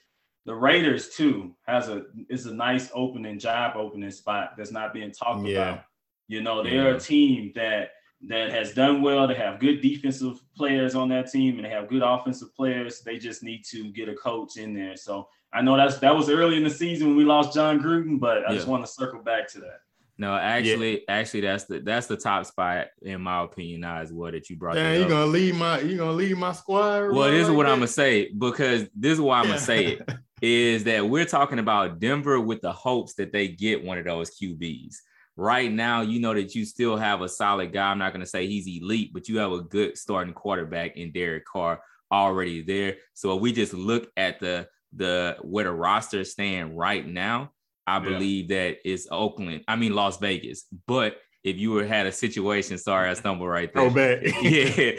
[0.48, 5.12] The Raiders too has a is a nice opening job opening spot that's not being
[5.12, 5.52] talked yeah.
[5.52, 5.84] about.
[6.28, 6.96] You know, they're yeah.
[6.96, 7.92] a team that
[8.30, 9.28] that has done well.
[9.28, 13.02] They have good defensive players on that team and they have good offensive players.
[13.02, 14.96] They just need to get a coach in there.
[14.96, 18.20] So I know that's that was early in the season when we lost Jon Gruden,
[18.20, 18.56] but I yeah.
[18.56, 19.82] just want to circle back to that.
[20.20, 21.20] No, actually, yeah.
[21.20, 24.56] actually, that's the that's the top spot in my opinion now as well that you
[24.56, 24.76] brought.
[24.76, 27.12] Yeah, you gonna leave my you gonna leave my squad.
[27.14, 27.74] Well, this like is what that?
[27.74, 30.10] I'm gonna say because this is why I'm gonna say it.
[30.42, 34.38] is that we're talking about Denver with the hopes that they get one of those
[34.38, 34.96] QBs.
[35.36, 37.92] Right now, you know that you still have a solid guy.
[37.92, 41.12] I'm not going to say he's elite, but you have a good starting quarterback in
[41.12, 41.80] Derek Carr
[42.12, 42.98] already there.
[43.14, 47.52] So if we just look at the the where the roster stand right now,
[47.88, 48.04] I yeah.
[48.04, 49.64] believe that it's Oakland.
[49.68, 50.66] I mean Las Vegas.
[50.86, 53.84] But if you were had a situation, sorry, I stumbled right there.
[53.84, 54.24] Oh, bad.
[54.42, 54.92] yeah.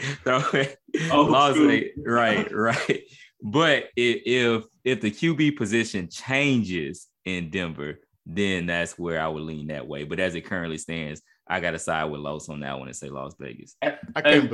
[1.11, 3.01] oh, Las Vegas, right, right.
[3.41, 9.43] But if, if if the QB position changes in Denver, then that's where I would
[9.43, 10.03] lean that way.
[10.03, 12.97] But as it currently stands, I got to side with Los on that one and
[12.97, 13.75] say Las Vegas.
[13.81, 14.51] I can't.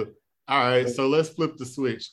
[0.48, 2.10] All right, so let's flip the switch.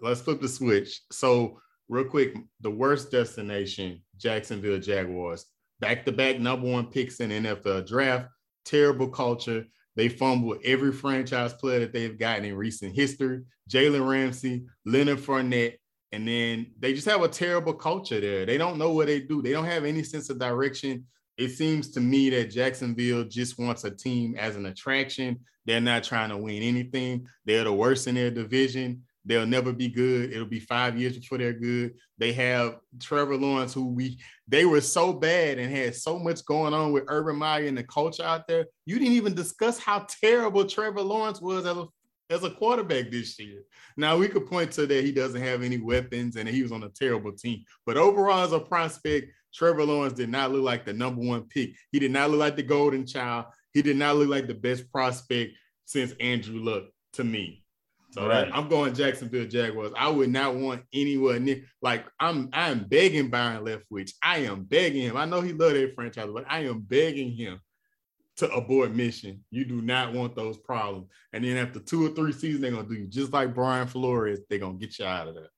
[0.00, 1.02] Let's flip the switch.
[1.12, 5.44] So real quick, the worst destination, Jacksonville Jaguars,
[5.80, 8.28] back to back number one picks in NFL draft.
[8.64, 9.64] Terrible culture.
[9.94, 13.42] They fumble every franchise player that they've gotten in recent history.
[13.70, 15.78] Jalen Ramsey, Leonard Fournette,
[16.12, 18.46] and then they just have a terrible culture there.
[18.46, 19.42] They don't know what they do.
[19.42, 21.06] They don't have any sense of direction.
[21.36, 25.40] It seems to me that Jacksonville just wants a team as an attraction.
[25.64, 27.26] They're not trying to win anything.
[27.44, 29.02] They're the worst in their division.
[29.26, 30.32] They'll never be good.
[30.32, 31.94] It'll be five years before they're good.
[32.16, 36.72] They have Trevor Lawrence, who we they were so bad and had so much going
[36.72, 38.66] on with Urban Meyer and the culture out there.
[38.86, 41.86] You didn't even discuss how terrible Trevor Lawrence was as a
[42.30, 43.62] as a quarterback this year.
[43.96, 46.84] Now we could point to that he doesn't have any weapons and he was on
[46.84, 47.64] a terrible team.
[47.84, 51.70] But overall, as a prospect, Trevor Lawrence did not look like the number one pick.
[51.90, 53.46] He did not look like the golden child.
[53.72, 55.52] He did not look like the best prospect
[55.84, 56.84] since Andrew Luck
[57.14, 57.64] to me.
[58.16, 58.46] So right.
[58.46, 59.92] that, I'm going Jacksonville Jaguars.
[59.96, 61.64] I would not want anyone near.
[61.82, 64.12] Like I'm, I'm begging Byron Leftwich.
[64.22, 65.16] I am begging him.
[65.16, 67.60] I know he loved that franchise, but I am begging him
[68.36, 69.44] to abort mission.
[69.50, 71.08] You do not want those problems.
[71.32, 74.40] And then after two or three seasons, they're gonna do you just like Brian Flores.
[74.48, 75.50] They're gonna get you out of there.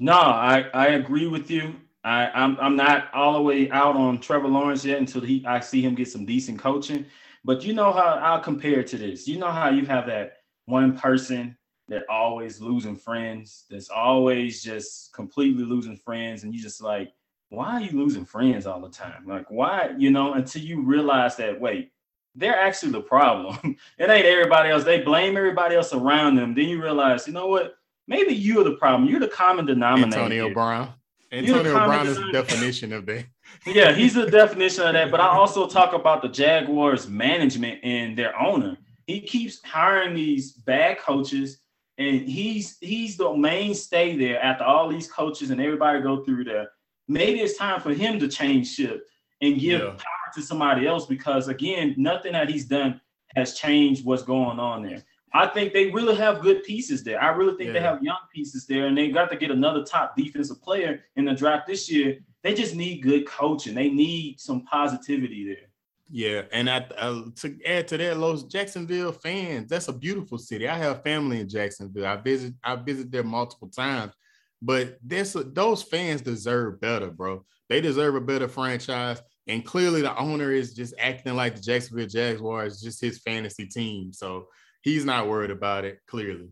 [0.00, 1.74] No, I, I agree with you.
[2.02, 5.60] I, I'm I'm not all the way out on Trevor Lawrence yet until he I
[5.60, 7.06] see him get some decent coaching.
[7.44, 9.28] But you know how I'll compare to this.
[9.28, 11.56] You know how you have that one person
[11.92, 17.12] that always losing friends, that's always just completely losing friends, and you just like,
[17.50, 19.26] why are you losing friends all the time?
[19.26, 21.92] Like, why, you know, until you realize that, wait,
[22.34, 23.58] they're actually the problem.
[23.98, 24.84] it ain't everybody else.
[24.84, 26.54] They blame everybody else around them.
[26.54, 27.74] Then you realize, you know what?
[28.08, 29.06] Maybe you're the problem.
[29.06, 30.16] You're the common denominator.
[30.16, 30.54] Antonio.
[30.54, 30.94] Brown.
[31.30, 33.26] Antonio Brown is the definition of that.
[33.66, 35.10] yeah, he's the definition of that.
[35.10, 38.78] But I also talk about the Jaguars management and their owner.
[39.06, 41.58] He keeps hiring these bad coaches,
[41.98, 46.70] and he's he's the mainstay there after all these coaches and everybody go through there.
[47.08, 49.06] Maybe it's time for him to change ship
[49.40, 49.96] and give yeah
[50.34, 53.00] to somebody else because again, nothing that he's done
[53.34, 55.02] has changed what's going on there.
[55.34, 57.22] I think they really have good pieces there.
[57.22, 57.72] I really think yeah.
[57.72, 61.24] they have young pieces there, and they got to get another top defensive player in
[61.24, 62.18] the draft this year.
[62.42, 63.74] They just need good coaching.
[63.74, 65.70] They need some positivity there.
[66.14, 70.68] Yeah, and I, uh, to add to that, Los Jacksonville fans, that's a beautiful city.
[70.68, 72.06] I have family in Jacksonville.
[72.06, 74.12] I visit I visit there multiple times,
[74.60, 77.46] but this those fans deserve better, bro.
[77.70, 79.22] They deserve a better franchise.
[79.46, 83.64] And clearly, the owner is just acting like the Jacksonville Jaguars, is just his fantasy
[83.64, 84.12] team.
[84.12, 84.48] So
[84.82, 86.50] he's not worried about it, clearly.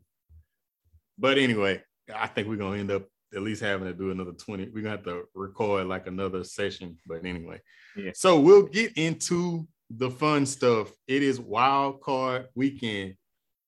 [1.19, 3.03] But anyway, I think we're to end up
[3.35, 4.65] at least having to do another 20.
[4.67, 6.97] We're going to have to record like another session.
[7.07, 7.61] But anyway,
[7.97, 8.13] yeah.
[8.15, 10.93] so we'll get into the fun stuff.
[11.07, 13.15] It is wild card weekend.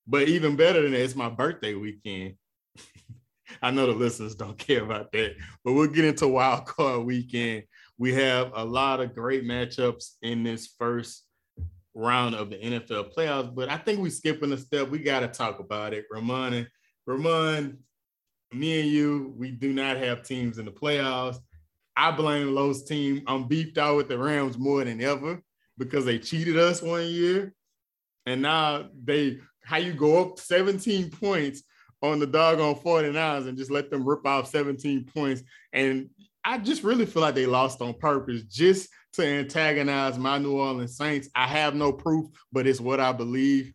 [0.05, 2.35] But even better than that, it's my birthday weekend.
[3.61, 7.63] I know the listeners don't care about that, but we'll get into wild card weekend
[7.97, 11.23] we have a lot of great matchups in this first
[11.93, 14.89] round of the NFL playoffs, but I think we're skipping a step.
[14.89, 16.05] We got to talk about it.
[16.11, 16.67] Ramon and
[17.05, 17.77] Ramon,
[18.55, 21.37] me and you, we do not have teams in the playoffs.
[21.95, 23.23] I blame Lowe's team.
[23.27, 25.41] I'm beefed out with the Rams more than ever
[25.77, 27.53] because they cheated us one year.
[28.25, 31.63] And now they, how you go up 17 points
[32.01, 35.43] on the doggone 49ers and just let them rip off 17 points.
[35.71, 36.09] And
[36.43, 40.97] I just really feel like they lost on purpose just to antagonize my New Orleans
[40.97, 41.29] Saints.
[41.35, 43.73] I have no proof, but it's what I believe.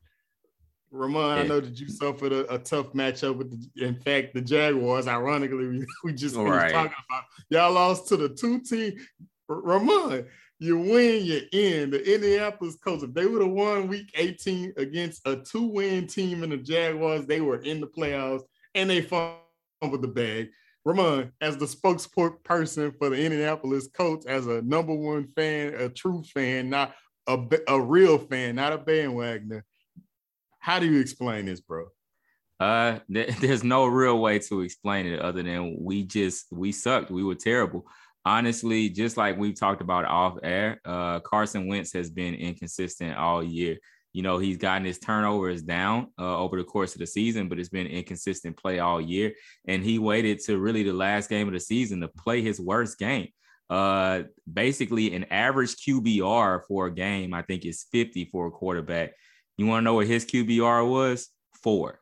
[0.91, 1.43] Ramon, yeah.
[1.43, 5.07] I know that you suffered a, a tough matchup with, the, in fact, the Jaguars.
[5.07, 6.73] Ironically, we, we just right.
[6.73, 8.95] talking about y'all lost to the two team.
[9.49, 10.27] Ramon,
[10.59, 11.91] you win, you in.
[11.91, 16.51] The Indianapolis Colts, if they would have won week 18 against a two-win team in
[16.51, 18.43] the Jaguars, they were in the playoffs
[18.75, 19.41] and they fumbled
[19.81, 20.49] the bag.
[20.85, 26.23] Ramon, as the spokesperson for the Indianapolis Colts, as a number one fan, a true
[26.35, 26.95] fan, not
[27.27, 29.63] a, a real fan, not a bandwagoner,
[30.59, 31.87] how do you explain this, bro?
[32.61, 37.11] Uh, th- there's no real way to explain it other than we just we sucked.
[37.11, 37.87] We were terrible.
[38.25, 43.43] Honestly, just like we've talked about off air, uh, Carson Wentz has been inconsistent all
[43.43, 43.79] year.
[44.13, 47.59] You know, he's gotten his turnovers down uh, over the course of the season, but
[47.59, 49.33] it's been inconsistent play all year.
[49.67, 52.99] And he waited to really the last game of the season to play his worst
[52.99, 53.29] game.
[53.71, 59.13] Uh, basically, an average QBR for a game, I think, is 50 for a quarterback.
[59.59, 61.29] You want to know what his QBR was?
[61.63, 62.01] Four.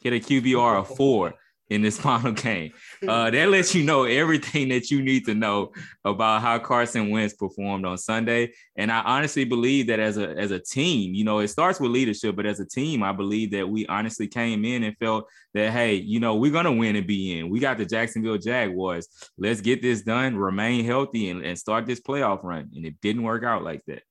[0.00, 1.34] Hit a QBR of four
[1.68, 2.72] in this final game.
[3.06, 5.72] Uh, that lets you know everything that you need to know
[6.06, 8.54] about how Carson Wentz performed on Sunday.
[8.76, 11.90] And I honestly believe that as a as a team, you know, it starts with
[11.90, 15.72] leadership, but as a team, I believe that we honestly came in and felt that
[15.72, 17.50] hey, you know, we're gonna win and be in.
[17.50, 19.06] We got the Jacksonville Jaguars.
[19.36, 22.70] Let's get this done, remain healthy, and, and start this playoff run.
[22.74, 24.02] And it didn't work out like that.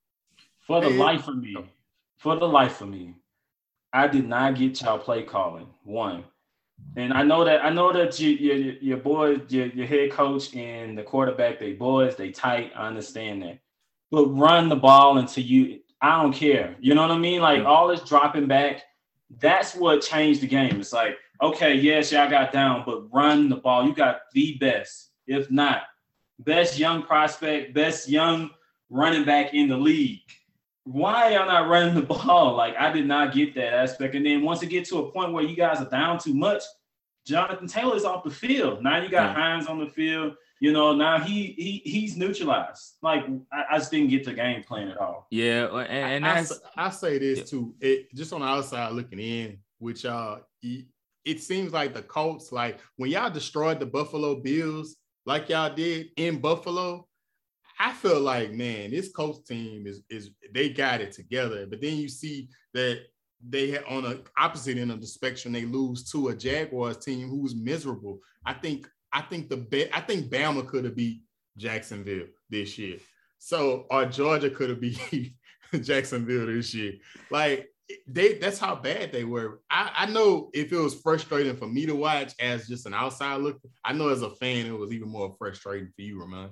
[0.68, 1.56] For the life of me,
[2.20, 3.14] for the life of me,
[3.92, 5.66] I did not get y'all play calling.
[5.82, 6.24] One.
[6.96, 10.54] And I know that I know that you, your your boys, your, your head coach
[10.54, 12.72] and the quarterback, they boys, they tight.
[12.76, 13.58] I understand that,
[14.10, 15.80] but run the ball until you.
[16.00, 16.76] I don't care.
[16.80, 17.42] You know what I mean?
[17.42, 18.82] Like all this dropping back.
[19.38, 20.80] That's what changed the game.
[20.80, 23.86] It's like, okay, yes, y'all got down, but run the ball.
[23.86, 25.82] You got the best, if not
[26.38, 28.50] best young prospect, best young
[28.88, 30.20] running back in the league.
[30.84, 32.56] Why y'all not running the ball?
[32.56, 34.14] Like I did not get that aspect.
[34.14, 36.62] And then once it get to a point where you guys are down too much,
[37.26, 38.82] Jonathan Taylor's off the field.
[38.82, 39.34] Now you got yeah.
[39.34, 40.34] Hines on the field.
[40.60, 42.96] You know, now he he he's neutralized.
[43.02, 45.26] Like I, I just didn't get the game plan at all.
[45.30, 46.40] Yeah, and, and I,
[46.76, 47.44] I, I, say this yeah.
[47.44, 47.74] too.
[47.80, 50.42] It just on the outside looking in, which y'all,
[51.24, 56.08] it seems like the Colts, like when y'all destroyed the Buffalo Bills, like y'all did
[56.16, 57.06] in Buffalo,
[57.80, 61.66] I feel like man, this Colts team is is they got it together.
[61.66, 63.00] But then you see that
[63.48, 67.30] they had on the opposite end of the spectrum, they lose to a Jaguars team
[67.30, 68.18] who's miserable.
[68.44, 71.22] I think I think the bet I think Bama could have beat
[71.56, 72.98] Jacksonville this year.
[73.38, 75.32] So or Georgia could have beat
[75.80, 76.92] Jacksonville this year.
[77.30, 77.66] Like
[78.06, 79.62] they that's how bad they were.
[79.70, 83.40] I, I know if it was frustrating for me to watch as just an outside
[83.40, 86.50] look, I know as a fan it was even more frustrating for you, Ramon.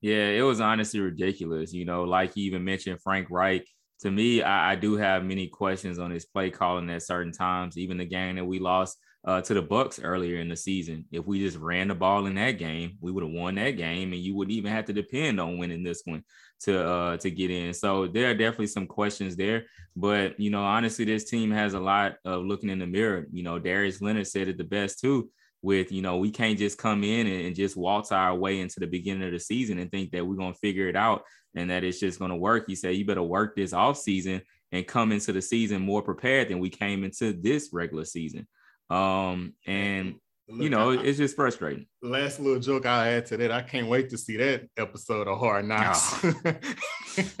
[0.00, 1.72] Yeah, it was honestly ridiculous.
[1.72, 3.66] You know, like you even mentioned Frank Reich
[4.00, 7.78] to me, I, I, do have many questions on his play calling at certain times.
[7.78, 11.24] Even the game that we lost uh, to the Bucs earlier in the season, if
[11.26, 14.20] we just ran the ball in that game, we would have won that game, and
[14.20, 16.22] you wouldn't even have to depend on winning this one
[16.60, 17.72] to uh, to get in.
[17.72, 19.64] So there are definitely some questions there.
[19.96, 23.26] But you know, honestly, this team has a lot of looking in the mirror.
[23.32, 25.30] You know, Darius Leonard said it the best too
[25.62, 28.78] with you know we can't just come in and, and, just waltz our way into
[28.78, 31.22] the beginning of the season and think that we're going to figure it out
[31.54, 32.64] and that it's just going to work.
[32.66, 34.42] He said you better work this off season
[34.72, 38.46] and come into the season more prepared than we came into this regular season.
[38.90, 40.16] Um, and
[40.48, 41.86] Look, you know, I, it's just frustrating.
[42.02, 45.38] Last little joke I add to that, I can't wait to see that episode of
[45.38, 46.24] Hard Knocks.
[46.24, 46.54] Oh,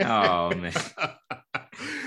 [0.00, 0.72] oh man,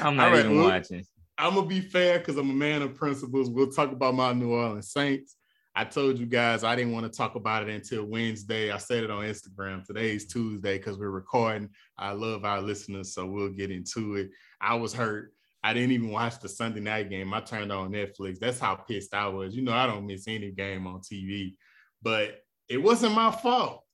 [0.02, 1.06] I'm not right, even look, watching.
[1.38, 3.50] I'm gonna be fair because I'm a man of principles.
[3.50, 5.38] We'll talk about my New Orleans Saints.
[5.80, 8.70] I told you guys I didn't want to talk about it until Wednesday.
[8.70, 9.86] I said it on Instagram.
[9.86, 11.70] Today's Tuesday because we're recording.
[11.98, 14.30] I love our listeners, so we'll get into it.
[14.60, 15.32] I was hurt.
[15.64, 17.34] I didn't even watch the Sunday night game.
[17.34, 18.40] I turned on Netflix.
[18.40, 19.56] That's how pissed I was.
[19.56, 21.56] You know, I don't miss any game on TV,
[22.02, 23.86] but it wasn't my fault.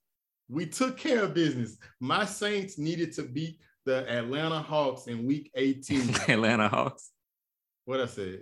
[0.50, 1.78] We took care of business.
[2.00, 6.16] My Saints needed to beat the Atlanta Hawks in week 18.
[6.30, 7.12] Atlanta Hawks.
[7.86, 8.40] What I said?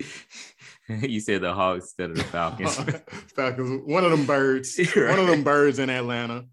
[0.87, 2.75] you said the Hawks instead of the Falcons.
[3.35, 5.09] Falcons, one of them birds, right.
[5.09, 6.45] one of them birds in Atlanta.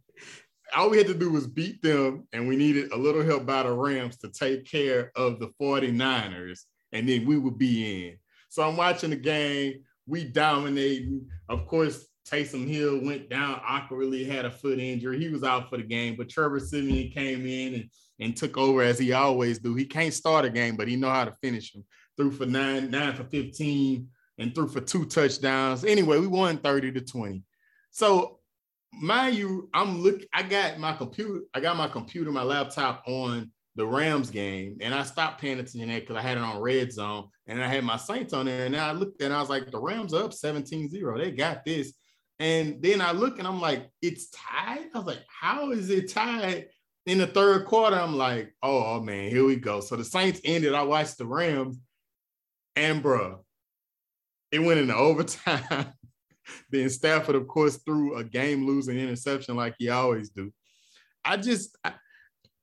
[0.76, 3.62] All we had to do was beat them, and we needed a little help by
[3.62, 6.60] the Rams to take care of the 49ers,
[6.92, 8.16] and then we would be in.
[8.48, 9.84] So I'm watching the game.
[10.06, 11.28] We dominating.
[11.48, 15.20] Of course, Taysom Hill went down awkwardly, had a foot injury.
[15.20, 18.82] He was out for the game, but Trevor Siemian came in and, and took over
[18.82, 19.76] as he always do.
[19.76, 21.84] He can't start a game, but he know how to finish them
[22.20, 24.06] threw for nine, nine for 15,
[24.38, 25.84] and threw for two touchdowns.
[25.84, 27.42] Anyway, we won 30 to 20.
[27.90, 28.40] So
[28.92, 33.50] mind you, I'm look, I got my computer, I got my computer, my laptop on
[33.76, 36.60] the Rams game, and I stopped paying attention to that because I had it on
[36.60, 38.66] red zone and I had my Saints on there.
[38.66, 41.18] And I looked and I was like, the Rams up 17-0.
[41.18, 41.94] They got this.
[42.38, 44.88] And then I look and I'm like, it's tied.
[44.94, 46.66] I was like, how is it tied?
[47.06, 49.80] In the third quarter, I'm like, oh, oh man, here we go.
[49.80, 50.74] So the Saints ended.
[50.74, 51.78] I watched the Rams
[52.80, 53.38] and bruh,
[54.50, 55.92] it went into overtime.
[56.70, 60.50] then Stafford, of course, threw a game losing interception like he always do.
[61.24, 61.92] I just I,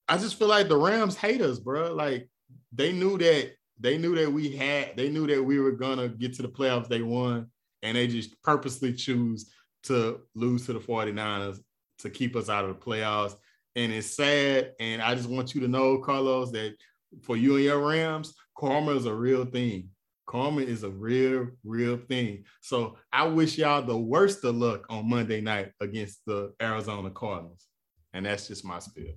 [0.07, 1.93] I just feel like the Rams hate us, bro.
[1.93, 2.28] Like
[2.74, 6.34] they knew that they knew that we had, they knew that we were gonna get
[6.36, 6.88] to the playoffs.
[6.88, 7.47] They won.
[7.84, 9.51] and they just purposely choose
[9.84, 11.59] to lose to the 49ers
[11.99, 13.36] to keep us out of the playoffs.
[13.76, 14.74] And it's sad.
[14.80, 16.76] And I just want you to know, Carlos, that
[17.22, 19.89] for you and your Rams, karma is a real thing.
[20.28, 22.44] Karma is a real, real thing.
[22.62, 27.66] So I wish y'all the worst of luck on Monday night against the Arizona Cardinals.
[28.14, 29.14] And that's just my spiel.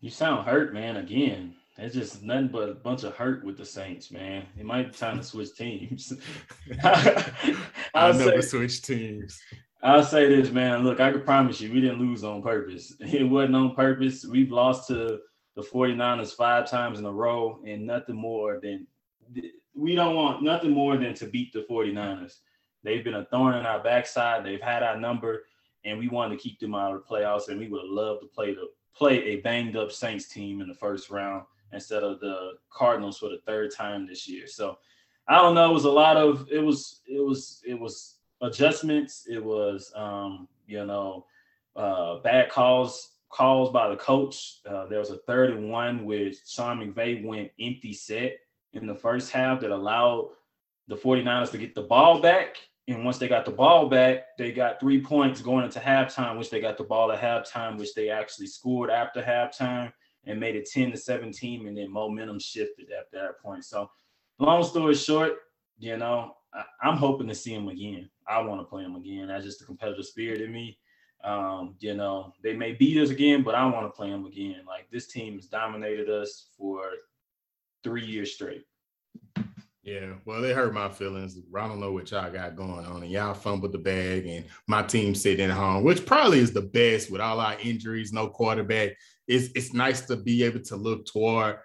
[0.00, 0.96] You sound hurt, man.
[0.96, 4.46] Again, it's just nothing but a bunch of hurt with the Saints, man.
[4.58, 6.12] It might be time to switch teams.
[7.94, 9.40] I'll never switch teams.
[9.82, 10.84] I'll say this, man.
[10.84, 12.94] Look, I can promise you, we didn't lose on purpose.
[13.00, 14.24] It wasn't on purpose.
[14.24, 15.18] We've lost to
[15.56, 18.86] the 49ers five times in a row, and nothing more than
[19.74, 22.38] we don't want nothing more than to beat the 49ers.
[22.82, 24.44] They've been a thorn in our backside.
[24.44, 25.44] They've had our number,
[25.84, 27.48] and we wanted to keep them out of the playoffs.
[27.48, 30.74] And we would loved to play the play a banged up Saints team in the
[30.74, 34.46] first round instead of the Cardinals for the third time this year.
[34.46, 34.78] So
[35.28, 35.70] I don't know.
[35.70, 39.26] It was a lot of it was it was it was adjustments.
[39.30, 41.26] It was um, you know
[41.76, 44.58] uh, bad calls calls by the coach.
[44.68, 48.38] Uh, there was a third and one where Sean McVay went empty set
[48.72, 50.30] in the first half that allowed
[50.88, 52.56] the 49ers to get the ball back.
[52.88, 56.50] And once they got the ball back, they got three points going into halftime, which
[56.50, 59.92] they got the ball at halftime, which they actually scored after halftime
[60.24, 61.66] and made it 10 to 17.
[61.68, 63.64] And then momentum shifted at that point.
[63.64, 63.88] So,
[64.38, 65.34] long story short,
[65.78, 68.10] you know, I, am hoping to see him again.
[68.26, 69.28] I want to play him again.
[69.28, 70.78] That's just the competitive spirit in me.
[71.24, 74.62] Um, you know, they may beat us again, but I want to play them again.
[74.66, 76.90] Like this team has dominated us for
[77.84, 78.64] three years straight.
[79.82, 81.36] Yeah, well, they hurt my feelings.
[81.56, 84.82] I don't know what y'all got going on, and y'all fumbled the bag, and my
[84.82, 88.90] team sitting at home, which probably is the best with all our injuries, no quarterback.
[89.26, 91.58] It's it's nice to be able to look toward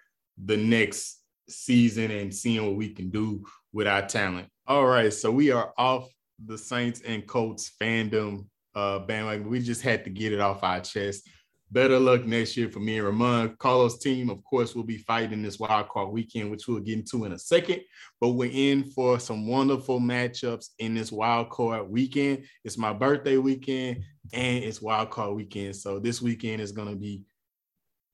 [0.44, 4.48] the next season and seeing what we can do with our talent.
[4.66, 6.10] All right, so we are off
[6.44, 9.50] the Saints and Colts fandom uh, bandwagon.
[9.50, 11.28] We just had to get it off our chest.
[11.70, 13.58] Better luck next year for me and Ramon.
[13.60, 17.26] Carlos' team, of course, will be fighting this wild card weekend, which we'll get into
[17.26, 17.82] in a second.
[18.22, 22.46] But we're in for some wonderful matchups in this wild card weekend.
[22.64, 25.76] It's my birthday weekend and it's wild card weekend.
[25.76, 27.24] So this weekend is going to be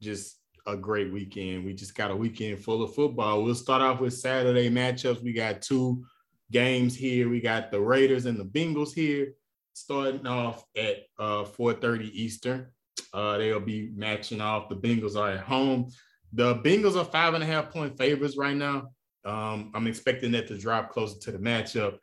[0.02, 1.64] just a great weekend.
[1.64, 3.44] We just got a weekend full of football.
[3.44, 5.22] We'll start off with Saturday matchups.
[5.22, 6.04] We got two
[6.52, 7.30] games here.
[7.30, 9.34] We got the Raiders and the Bengals here,
[9.74, 12.68] starting off at uh, 4:30 Eastern.
[13.14, 14.70] Uh, they'll be matching off.
[14.70, 15.90] The Bengals are at home.
[16.34, 18.90] The Bengals are five and a half point favorites right now.
[19.26, 21.98] Um, I'm expecting that to drop closer to the matchup.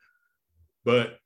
[0.84, 1.18] But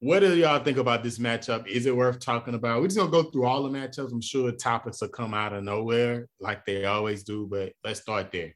[0.00, 1.66] what do y'all think about this matchup?
[1.68, 2.80] Is it worth talking about?
[2.80, 4.10] We're just gonna go through all the matchups.
[4.10, 8.32] I'm sure topics will come out of nowhere like they always do, but let's start
[8.32, 8.54] there.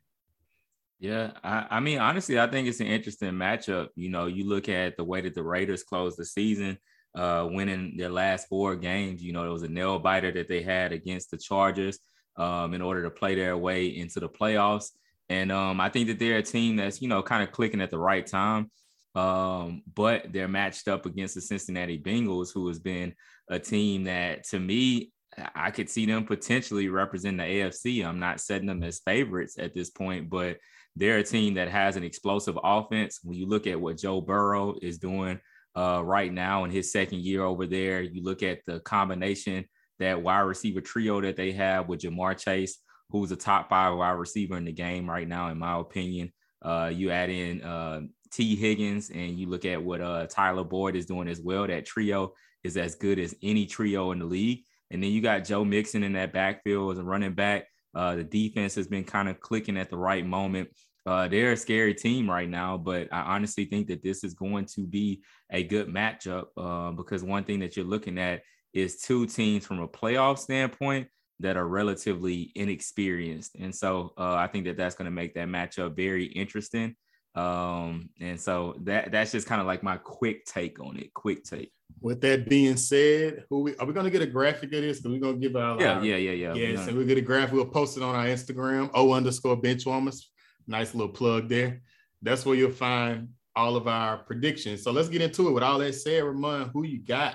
[0.98, 3.88] Yeah, I, I mean, honestly, I think it's an interesting matchup.
[3.94, 6.78] You know, you look at the way that the Raiders closed the season
[7.16, 9.22] uh, winning their last four games.
[9.22, 11.98] You know, it was a nail biter that they had against the Chargers
[12.36, 14.90] um, in order to play their way into the playoffs.
[15.28, 17.90] And um, I think that they're a team that's, you know, kind of clicking at
[17.90, 18.70] the right time.
[19.14, 23.14] Um, but they're matched up against the Cincinnati Bengals, who has been
[23.48, 25.10] a team that, to me,
[25.54, 28.04] I could see them potentially represent the AFC.
[28.04, 30.58] I'm not setting them as favorites at this point, but
[30.96, 33.20] they're a team that has an explosive offense.
[33.22, 35.40] When you look at what Joe Burrow is doing
[35.76, 38.00] uh, right now in his second year over there.
[38.00, 39.66] You look at the combination,
[39.98, 42.78] that wide receiver trio that they have with Ja'Marr Chase,
[43.10, 46.32] who's a top five wide receiver in the game right now, in my opinion.
[46.62, 48.00] Uh, you add in uh,
[48.32, 51.66] Tee Higgins and you look at what uh, Tyler Boyd is doing as well.
[51.66, 52.32] That trio
[52.64, 54.64] is as good as any trio in the league.
[54.90, 57.66] And then you got Joe Mixon in that backfield as a running back.
[57.94, 60.68] Uh, the defense has been kind of clicking at the right moment.
[61.06, 64.66] Uh, they're a scary team right now, but I honestly think that this is going
[64.74, 68.42] to be a good matchup uh, because one thing that you're looking at
[68.74, 71.06] is two teams from a playoff standpoint
[71.38, 75.48] that are relatively inexperienced, and so uh, I think that that's going to make that
[75.48, 76.96] matchup very interesting.
[77.36, 81.12] Um, and so that that's just kind of like my quick take on it.
[81.12, 81.70] Quick take.
[82.00, 84.98] With that being said, who we, are we going to get a graphic of this?
[84.98, 85.78] Because we're going to give out.
[85.78, 86.54] Yeah, our, yeah, yeah, yeah.
[86.54, 87.52] Yes, and we get a graphic.
[87.52, 88.90] We'll post it on our Instagram.
[88.94, 90.24] O underscore benchwarmers
[90.66, 91.82] Nice little plug there.
[92.22, 94.82] That's where you'll find all of our predictions.
[94.82, 95.52] So let's get into it.
[95.52, 97.34] With all that said, Ramon, who you got?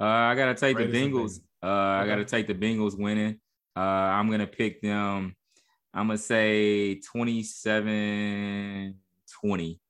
[0.00, 1.40] Uh, I gotta take the Bengals.
[1.62, 1.74] Uh, okay.
[1.74, 3.38] I gotta take the Bengals winning.
[3.76, 5.36] Uh, I'm gonna pick them.
[5.92, 8.94] I'm gonna say 27
[9.40, 9.80] 20.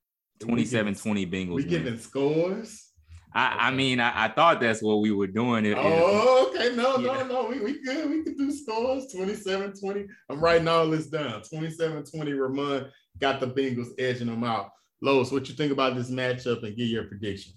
[0.40, 1.54] 27 20 Bengals.
[1.54, 2.89] We giving scores?
[3.32, 5.64] I, I mean, I, I, thought that's what we were doing.
[5.64, 6.74] It, oh, okay.
[6.74, 7.22] No, yeah.
[7.22, 7.48] no, no.
[7.48, 8.10] We, we good.
[8.10, 10.06] We can do scores 27 20.
[10.28, 11.42] I'm writing all this down.
[11.42, 12.32] 27 20.
[12.32, 14.70] Ramon got the Bengals edging them out.
[15.00, 17.52] Lois, what you think about this matchup and give your prediction?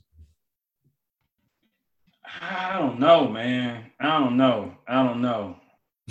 [2.41, 3.91] I don't know, man.
[3.99, 4.75] I don't know.
[4.87, 5.57] I don't know.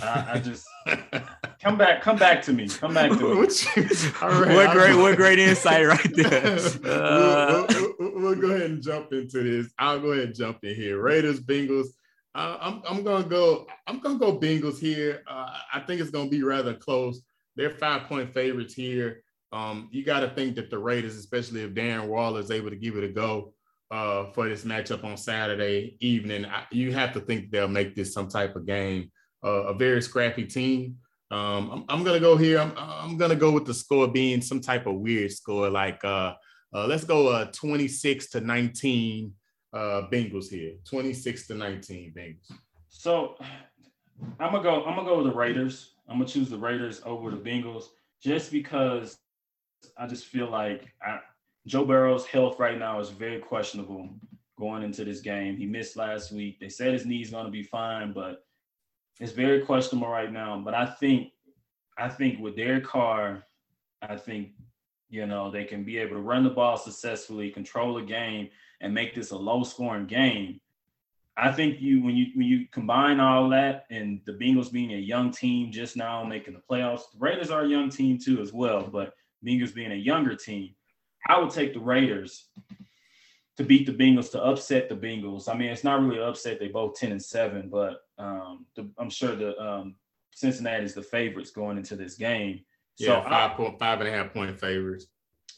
[0.01, 0.65] I, I just
[1.61, 2.01] come back.
[2.01, 2.67] Come back to me.
[2.67, 3.35] Come back to me.
[3.35, 3.65] what,
[4.21, 6.59] right, what great, what great insight right there.
[6.83, 7.65] Uh,
[8.37, 9.71] we'll, go ahead and jump into this.
[9.79, 11.01] I'll go ahead and jump in here.
[11.01, 11.87] Raiders, Bengals.
[12.35, 13.67] Uh, I'm, I'm gonna go.
[13.87, 15.23] I'm gonna go Bengals here.
[15.27, 17.21] Uh, I think it's gonna be rather close.
[17.55, 19.23] They're five point favorites here.
[19.51, 22.75] Um, you got to think that the Raiders, especially if Darren Waller is able to
[22.75, 23.53] give it a go,
[23.91, 28.11] uh, for this matchup on Saturday evening, I, you have to think they'll make this
[28.11, 29.11] some type of game.
[29.43, 30.97] A very scrappy team.
[31.29, 32.59] Um, I'm, I'm, gonna go here.
[32.59, 36.33] I'm, I'm, gonna go with the score being some type of weird score, like uh,
[36.73, 39.33] uh, let's go uh, 26 to 19
[39.73, 39.77] uh,
[40.11, 40.73] Bengals here.
[40.89, 42.57] 26 to 19 Bengals.
[42.89, 43.35] So
[44.39, 44.83] I'm gonna go.
[44.85, 45.95] I'm gonna go with the Raiders.
[46.07, 47.85] I'm gonna choose the Raiders over the Bengals
[48.21, 49.17] just because
[49.97, 51.19] I just feel like I,
[51.67, 54.09] Joe Burrow's health right now is very questionable
[54.59, 55.57] going into this game.
[55.57, 56.59] He missed last week.
[56.59, 58.45] They said his knee's to be fine, but
[59.19, 60.61] it's very questionable right now.
[60.63, 61.31] But I think,
[61.97, 63.43] I think with their car,
[64.01, 64.49] I think
[65.09, 68.49] you know they can be able to run the ball successfully, control the game,
[68.81, 70.59] and make this a low-scoring game.
[71.35, 74.97] I think you when you when you combine all that and the Bengals being a
[74.97, 78.53] young team just now making the playoffs, the Raiders are a young team too as
[78.53, 79.13] well, but
[79.45, 80.75] Bengals being a younger team
[81.27, 82.49] I would take the Raiders
[83.57, 85.47] to beat the Bengals to upset the Bengals.
[85.47, 89.09] I mean, it's not really upset; they both ten and seven, but um, the, I'm
[89.09, 89.95] sure the um,
[90.33, 92.61] Cincinnati is the favorites going into this game.
[92.97, 95.07] Yeah, so five I, point five and a half point favorites.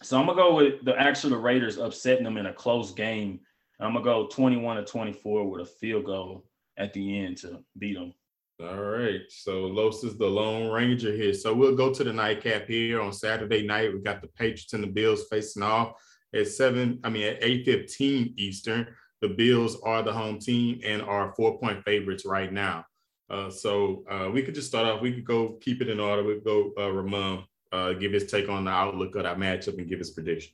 [0.04, 3.40] So I'm gonna go with the actual the Raiders upsetting them in a close game.
[3.80, 6.46] I'm gonna go 21 to 24 with a field goal
[6.78, 8.14] at the end to beat them.
[8.62, 9.22] All right.
[9.30, 11.34] So Los is the Lone Ranger here.
[11.34, 13.94] So we'll go to the nightcap here on Saturday night.
[13.94, 15.94] We got the Patriots and the Bills facing off
[16.34, 18.88] at seven, I mean at 8:15 Eastern.
[19.22, 22.86] The Bills are the home team and are four-point favorites right now.
[23.30, 25.02] Uh, so uh, we could just start off.
[25.02, 26.24] We could go keep it in order.
[26.24, 29.78] We could go uh, Ramon, uh, give his take on the outlook of that matchup
[29.78, 30.54] and give his prediction.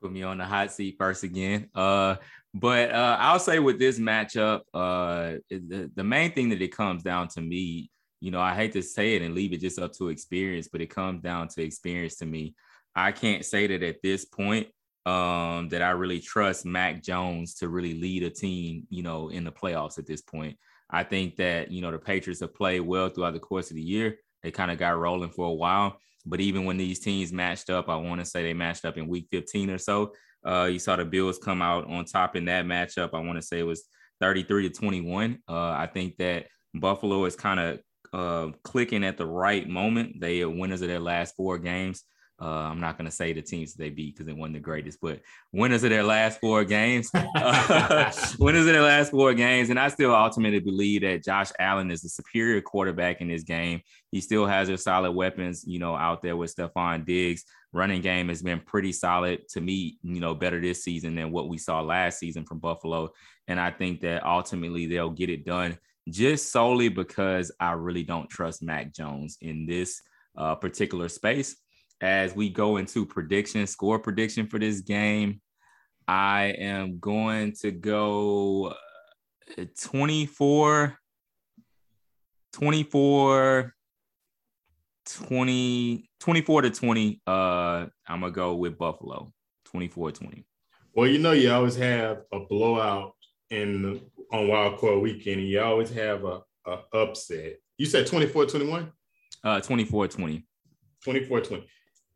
[0.00, 1.68] Put me on the hot seat first again.
[1.74, 2.16] Uh,
[2.54, 7.40] but I'll say with this matchup, the, the main thing that it comes down to
[7.40, 7.90] me,
[8.20, 10.80] you know, I hate to say it and leave it just up to experience, but
[10.80, 12.54] it comes down to experience to me.
[12.94, 14.68] I can't say that at this point
[15.06, 19.44] um, that I really trust Mac Jones to really lead a team, you know, in
[19.44, 20.58] the playoffs at this point.
[20.90, 23.82] I think that, you know, the Patriots have played well throughout the course of the
[23.82, 24.18] year.
[24.42, 25.98] They kind of got rolling for a while.
[26.26, 29.08] But even when these teams matched up, I want to say they matched up in
[29.08, 30.12] week 15 or so.
[30.44, 33.10] Uh, you saw the Bills come out on top in that matchup.
[33.14, 33.84] I want to say it was
[34.20, 35.38] 33 to 21.
[35.48, 37.80] Uh, I think that Buffalo is kind of
[38.12, 40.20] uh, clicking at the right moment.
[40.20, 42.04] They are winners of their last four games.
[42.40, 44.98] Uh, I'm not going to say the teams they beat because it wasn't the greatest,
[45.02, 45.20] but
[45.52, 49.68] winners of their last four games, winners of their last four games.
[49.68, 53.82] And I still ultimately believe that Josh Allen is the superior quarterback in this game.
[54.10, 57.44] He still has their solid weapons, you know, out there with Stefon Diggs.
[57.72, 61.48] Running game has been pretty solid to me, you know, better this season than what
[61.48, 63.10] we saw last season from Buffalo.
[63.48, 65.78] And I think that ultimately they'll get it done
[66.08, 70.02] just solely because I really don't trust Mac Jones in this
[70.36, 71.56] uh, particular space
[72.00, 75.40] as we go into prediction, score prediction for this game.
[76.08, 78.74] I am going to go
[79.58, 80.98] uh, 24,
[82.52, 83.74] 24,
[85.06, 87.22] 20, 24 to 20.
[87.26, 87.30] Uh,
[88.08, 89.32] I'm going to go with Buffalo,
[89.66, 90.44] 24 20.
[90.94, 93.14] Well, you know, you always have a blowout
[93.50, 94.00] in
[94.32, 97.56] on Wild Card weekend, and you always have a, a upset.
[97.78, 98.90] You said 24 21?
[99.44, 100.44] Uh, 24 20.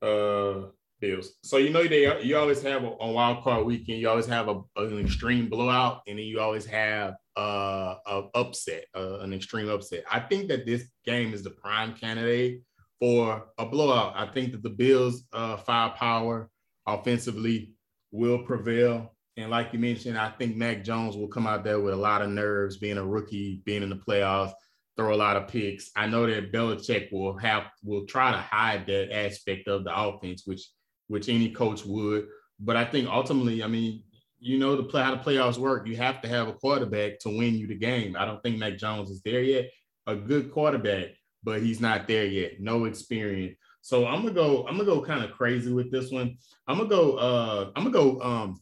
[0.04, 1.32] 24 20 uh Bills.
[1.42, 4.00] So you know they you always have a, on wild card weekend.
[4.00, 8.84] You always have a, an extreme blowout, and then you always have uh, a upset,
[8.96, 10.04] uh, an extreme upset.
[10.10, 12.62] I think that this game is the prime candidate
[13.00, 14.14] for a blowout.
[14.16, 16.48] I think that the Bills' uh, firepower
[16.86, 17.74] offensively
[18.12, 19.12] will prevail.
[19.36, 22.22] And like you mentioned, I think Mac Jones will come out there with a lot
[22.22, 24.52] of nerves, being a rookie, being in the playoffs
[24.96, 25.90] throw a lot of picks.
[25.96, 30.42] I know that Belichick will have will try to hide that aspect of the offense,
[30.46, 30.68] which
[31.08, 32.26] which any coach would.
[32.60, 34.04] But I think ultimately, I mean,
[34.38, 35.86] you know, the play how the playoffs work.
[35.86, 38.16] You have to have a quarterback to win you the game.
[38.18, 39.70] I don't think Mac Jones is there yet.
[40.06, 41.08] A good quarterback,
[41.42, 42.60] but he's not there yet.
[42.60, 43.56] No experience.
[43.80, 44.66] So I'm gonna go.
[44.66, 46.36] I'm gonna go kind of crazy with this one.
[46.66, 47.16] I'm gonna go.
[47.16, 48.20] Uh, I'm gonna go.
[48.20, 48.60] Um,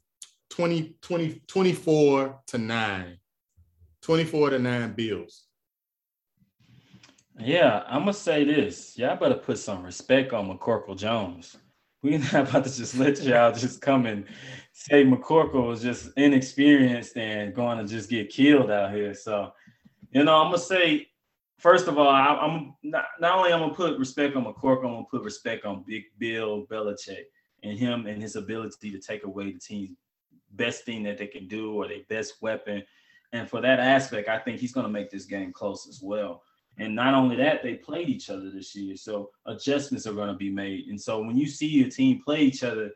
[0.51, 3.17] 20, 20, 24 to nine.
[4.03, 5.45] 24 to nine Bills.
[7.39, 8.97] Yeah, I'm gonna say this.
[8.99, 11.57] Y'all better put some respect on McCorkle Jones.
[12.03, 14.27] we're not about to just let y'all just come and
[14.73, 19.15] say McCorkle was just inexperienced and going to just get killed out here.
[19.15, 19.53] So,
[20.11, 21.09] you know, I'm gonna say,
[21.59, 24.95] first of all, I, am not, not only I'm gonna put respect on McCorkle, I'm
[24.95, 27.25] gonna put respect on Big Bill Belichick
[27.63, 29.97] and him and his ability to take away the team's
[30.53, 32.83] best thing that they can do or their best weapon.
[33.33, 36.43] And for that aspect, I think he's gonna make this game close as well.
[36.79, 38.97] And not only that, they played each other this year.
[38.97, 40.87] So adjustments are going to be made.
[40.89, 42.91] And so when you see your team play each other,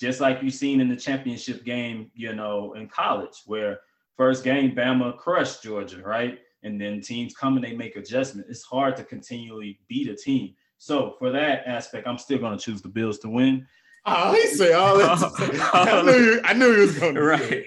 [0.00, 3.80] just like you've seen in the championship game, you know, in college, where
[4.16, 6.38] first game Bama crushed Georgia, right?
[6.62, 8.50] And then teams come and they make adjustments.
[8.50, 10.54] It's hard to continually beat a team.
[10.78, 13.66] So for that aspect, I'm still going to choose the Bills to win.
[14.06, 15.70] Oh, he say all that.
[15.72, 17.64] I knew you, I knew he was going to right.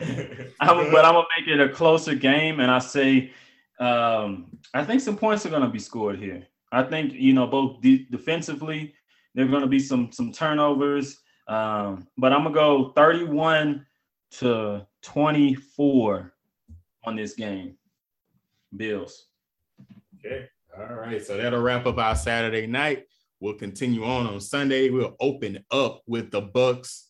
[0.60, 3.32] I'm, but I'm gonna make it a closer game, and I say
[3.78, 6.46] um, I think some points are going to be scored here.
[6.72, 8.94] I think you know both de- defensively,
[9.34, 11.18] there are going to be some some turnovers.
[11.48, 13.86] Um, but I'm gonna go 31
[14.32, 16.32] to 24
[17.04, 17.76] on this game.
[18.76, 19.26] Bills.
[20.18, 20.48] Okay.
[20.76, 21.24] All right.
[21.24, 23.04] So that'll wrap up our Saturday night.
[23.40, 24.90] We'll continue on on Sunday.
[24.90, 27.04] We'll open up with the Bucs,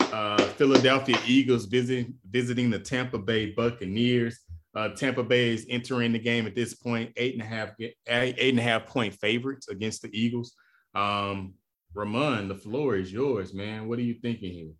[0.00, 4.40] uh, Philadelphia Eagles visiting visiting the Tampa Bay Buccaneers.
[4.74, 7.94] Uh, Tampa Bay is entering the game at this point, eight and a half, eight,
[8.08, 10.54] eight and a half point favorites against the Eagles.
[10.94, 11.54] Um,
[11.94, 13.88] Ramon, the floor is yours, man.
[13.88, 14.72] What are you thinking here?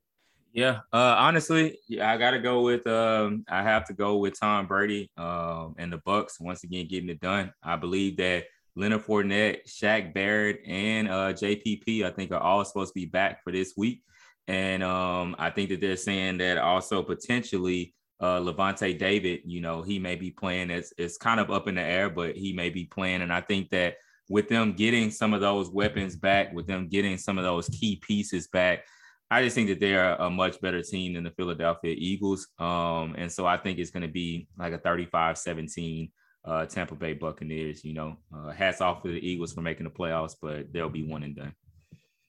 [0.52, 2.86] Yeah, uh, honestly, yeah, I gotta go with.
[2.86, 7.08] Um, I have to go with Tom Brady um, and the Bucs once again getting
[7.08, 7.52] it done.
[7.62, 8.44] I believe that
[8.76, 13.42] Leonard Fournette, Shaq Barrett, and uh, JPP, I think, are all supposed to be back
[13.42, 14.02] for this week.
[14.46, 19.82] And um, I think that they're saying that also potentially uh, Lavonte David, you know,
[19.82, 20.70] he may be playing.
[20.70, 23.20] It's, it's kind of up in the air, but he may be playing.
[23.20, 23.96] And I think that
[24.30, 27.96] with them getting some of those weapons back, with them getting some of those key
[27.96, 28.86] pieces back,
[29.30, 32.48] I just think that they're a much better team than the Philadelphia Eagles.
[32.58, 36.10] Um, and so I think it's going to be like a 35 17
[36.46, 37.84] uh, Tampa Bay Buccaneers.
[37.84, 41.02] You know, uh, hats off to the Eagles for making the playoffs, but they'll be
[41.02, 41.54] one and done.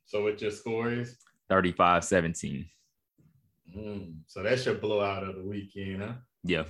[0.06, 1.18] So, what your score is?
[1.50, 2.66] 35 17.
[3.76, 6.14] Mm, so that's your blowout of the weekend, huh?
[6.44, 6.64] Yeah.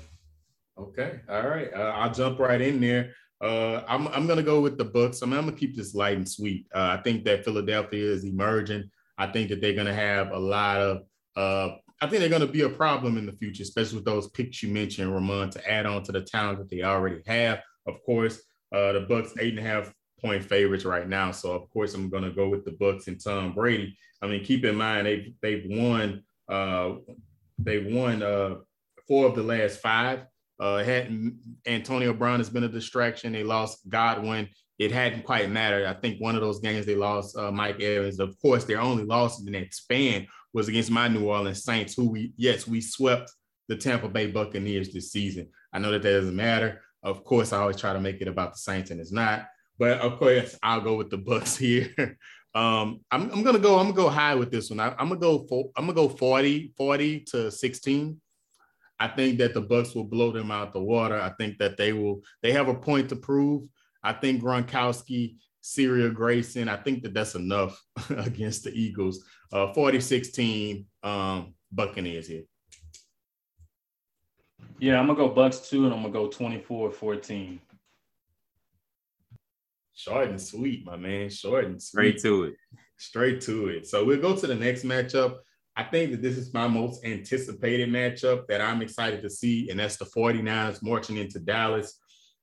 [0.78, 1.20] Okay.
[1.30, 1.74] All right.
[1.74, 3.14] Uh, I'll jump right in there.
[3.42, 5.22] Uh, I'm I'm gonna go with the Bucs.
[5.22, 6.68] I mean, I'm gonna keep this light and sweet.
[6.74, 8.90] Uh, I think that Philadelphia is emerging.
[9.18, 11.02] I think that they're gonna have a lot of.
[11.36, 14.64] Uh, I think they're gonna be a problem in the future, especially with those picks
[14.64, 17.62] you mentioned, Ramon, to add on to the talent that they already have.
[17.86, 18.42] Of course,
[18.74, 21.32] uh, the Bucs eight and a half point favorites right now.
[21.32, 23.98] So of course, I'm gonna go with the Bucs and Tom Brady.
[24.22, 26.94] I mean, keep in mind they they've won uh,
[27.58, 28.56] they won uh,
[29.08, 30.26] four of the last five.
[30.60, 31.12] Uh, had
[31.66, 33.34] Antonio Brown has been a distraction.
[33.34, 34.48] They lost Godwin.
[34.78, 35.86] It hadn't quite mattered.
[35.86, 38.20] I think one of those games they lost uh, Mike Evans.
[38.20, 42.10] Of course, their only loss in that span was against my New Orleans Saints, who
[42.10, 43.32] we yes we swept
[43.68, 45.50] the Tampa Bay Buccaneers this season.
[45.74, 46.82] I know that that doesn't matter.
[47.04, 49.48] Of course, I always try to make it about the Saints, and it's not.
[49.78, 51.58] But of course, I'll go with the Bucs
[51.98, 52.18] here.
[52.56, 53.78] Um, I'm, I'm gonna go.
[53.78, 54.80] I'm gonna go high with this one.
[54.80, 55.46] I, am gonna go.
[55.50, 58.22] For, I'm gonna go 40, 40 to 16.
[58.98, 61.20] I think that the Bucs will blow them out the water.
[61.20, 62.22] I think that they will.
[62.42, 63.68] They have a point to prove.
[64.02, 66.70] I think Gronkowski, Cyril Grayson.
[66.70, 69.26] I think that that's enough against the Eagles.
[69.52, 72.44] Uh, 40-16 um, Buccaneers here.
[74.80, 77.60] Yeah, I'm gonna go Bucs too, and I'm gonna go 24-14.
[79.96, 81.30] Short and sweet, my man.
[81.30, 82.20] Short and sweet.
[82.20, 82.56] Straight to it.
[82.98, 83.88] Straight to it.
[83.88, 85.38] So we'll go to the next matchup.
[85.78, 89.80] I think that this is my most anticipated matchup that I'm excited to see, and
[89.80, 91.98] that's the 49ers marching into Dallas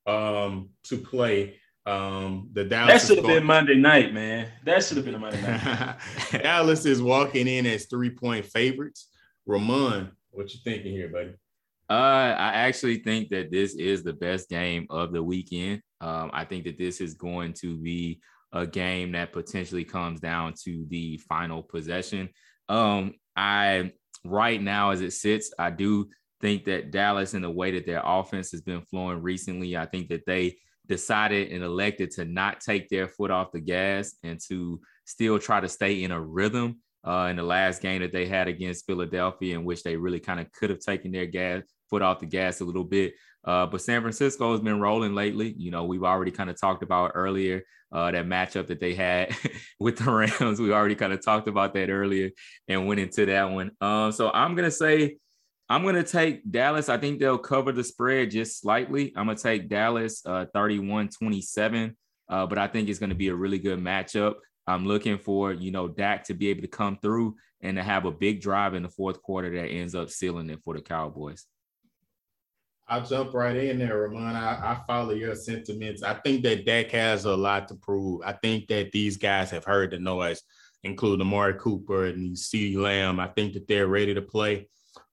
[0.06, 1.56] um, to play.
[1.84, 4.48] Um, the Dallas that should have been Monday night, man.
[4.64, 5.96] That should have been a Monday night.
[6.32, 9.08] Dallas is walking in as three point favorites.
[9.46, 11.34] Ramon, what you thinking here, buddy?
[11.90, 15.82] Uh, I actually think that this is the best game of the weekend.
[16.02, 18.20] Um, I think that this is going to be
[18.52, 22.28] a game that potentially comes down to the final possession.
[22.68, 23.92] Um, I
[24.24, 26.08] right now, as it sits, I do
[26.40, 30.08] think that Dallas, in the way that their offense has been flowing recently, I think
[30.08, 30.56] that they
[30.88, 35.60] decided and elected to not take their foot off the gas and to still try
[35.60, 36.80] to stay in a rhythm.
[37.04, 40.38] Uh, in the last game that they had against Philadelphia, in which they really kind
[40.38, 43.12] of could have taken their gas foot off the gas a little bit.
[43.44, 45.54] Uh, but San Francisco has been rolling lately.
[45.56, 49.34] You know, we've already kind of talked about earlier uh, that matchup that they had
[49.80, 50.60] with the Rams.
[50.60, 52.30] We already kind of talked about that earlier
[52.68, 53.72] and went into that one.
[53.80, 55.18] Um, so I'm gonna say
[55.68, 56.88] I'm gonna take Dallas.
[56.88, 59.12] I think they'll cover the spread just slightly.
[59.16, 61.94] I'm gonna take Dallas uh, 31-27.
[62.32, 64.36] Uh, but I think it's going to be a really good matchup.
[64.66, 68.06] I'm looking for, you know, Dak to be able to come through and to have
[68.06, 71.44] a big drive in the fourth quarter that ends up sealing it for the Cowboys.
[72.92, 74.36] I'll jump right in there, Ramon.
[74.36, 76.02] I, I, follow your sentiments.
[76.02, 78.20] I think that Dak has a lot to prove.
[78.22, 80.42] I think that these guys have heard the noise,
[80.84, 83.18] including Amari Cooper and CeeDee Lamb.
[83.18, 84.68] I think that they're ready to play.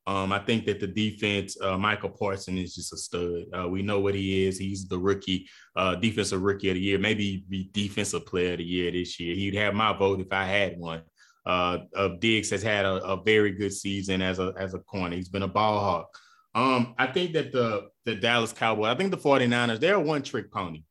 [0.07, 3.45] Um, I think that the defense, uh, Micah Parson is just a stud.
[3.57, 4.57] Uh, we know what he is.
[4.57, 8.65] He's the rookie, uh, defensive rookie of the year, maybe be defensive player of the
[8.65, 9.33] year this year.
[9.35, 11.03] He'd have my vote if I had one.
[11.45, 11.77] Uh,
[12.19, 15.15] Diggs has had a, a, very good season as a as a corner.
[15.15, 16.09] He's been a ball hawk.
[16.55, 20.51] Um, I think that the the Dallas Cowboys, I think the 49ers, they're a one-trick
[20.51, 20.83] pony.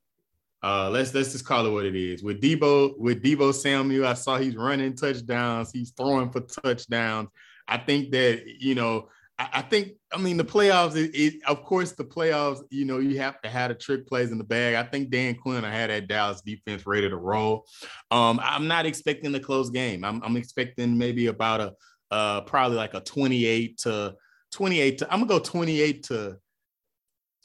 [0.63, 2.23] Uh, let's let's just call it what it is.
[2.23, 7.29] With Deebo, with Deebo Samuel, I saw he's running touchdowns, he's throwing for touchdowns.
[7.67, 10.97] I think that you know, I, I think I mean the playoffs.
[10.97, 12.61] It, it, of course, the playoffs.
[12.71, 14.75] You know, you have to have the trick plays in the bag.
[14.75, 17.67] I think Dan Quinn I had that Dallas defense ready to roll.
[18.11, 20.05] Um, I'm not expecting a close game.
[20.05, 21.75] I'm, I'm expecting maybe about a
[22.11, 24.17] uh, probably like a 28 to
[24.53, 26.37] 28 to I'm gonna go 28 to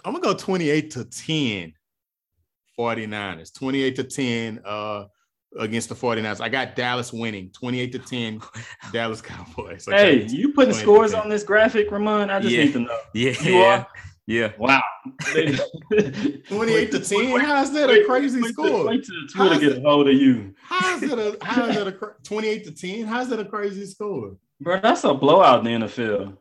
[0.06, 1.74] I'm gonna go 28 to 10
[2.78, 5.06] 49ers 28 to 10 uh
[5.60, 6.42] against the 49ers.
[6.42, 8.42] I got Dallas winning 28 to 10
[8.92, 9.88] Dallas Cowboys.
[9.88, 10.26] Okay.
[10.26, 12.30] Hey, you putting scores on this graphic, Ramon?
[12.30, 12.64] I just yeah.
[12.64, 13.00] need to know.
[13.14, 13.44] Yeah.
[13.44, 13.88] You are?
[14.26, 14.52] Yeah.
[14.58, 14.82] Wow.
[15.32, 17.40] 28 to 10.
[17.42, 18.88] How's that a crazy wait, score?
[18.88, 20.54] Wait till Twitter get a hold of you.
[20.62, 23.06] How's that a how is that a 28 to 10?
[23.06, 24.38] How's that a crazy score?
[24.62, 26.38] Bro, that's a blowout in the NFL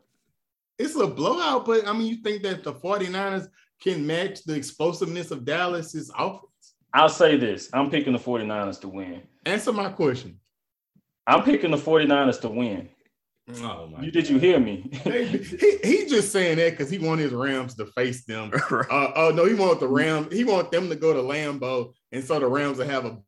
[0.85, 3.49] it's a blowout, but I mean, you think that the 49ers
[3.80, 6.47] can match the explosiveness of Dallas's offense?
[6.95, 9.22] I'll say this I'm picking the 49ers to win.
[9.47, 10.39] Answer my question.
[11.26, 12.89] I'm picking the 49ers to win.
[13.61, 14.89] Oh my you, did you hear me?
[15.05, 18.53] he, he just saying that because he wanted his Rams to face them.
[18.62, 22.22] Uh, oh no, he wanted the Rams, he want them to go to Lambeau, and
[22.22, 23.18] so the Rams will have a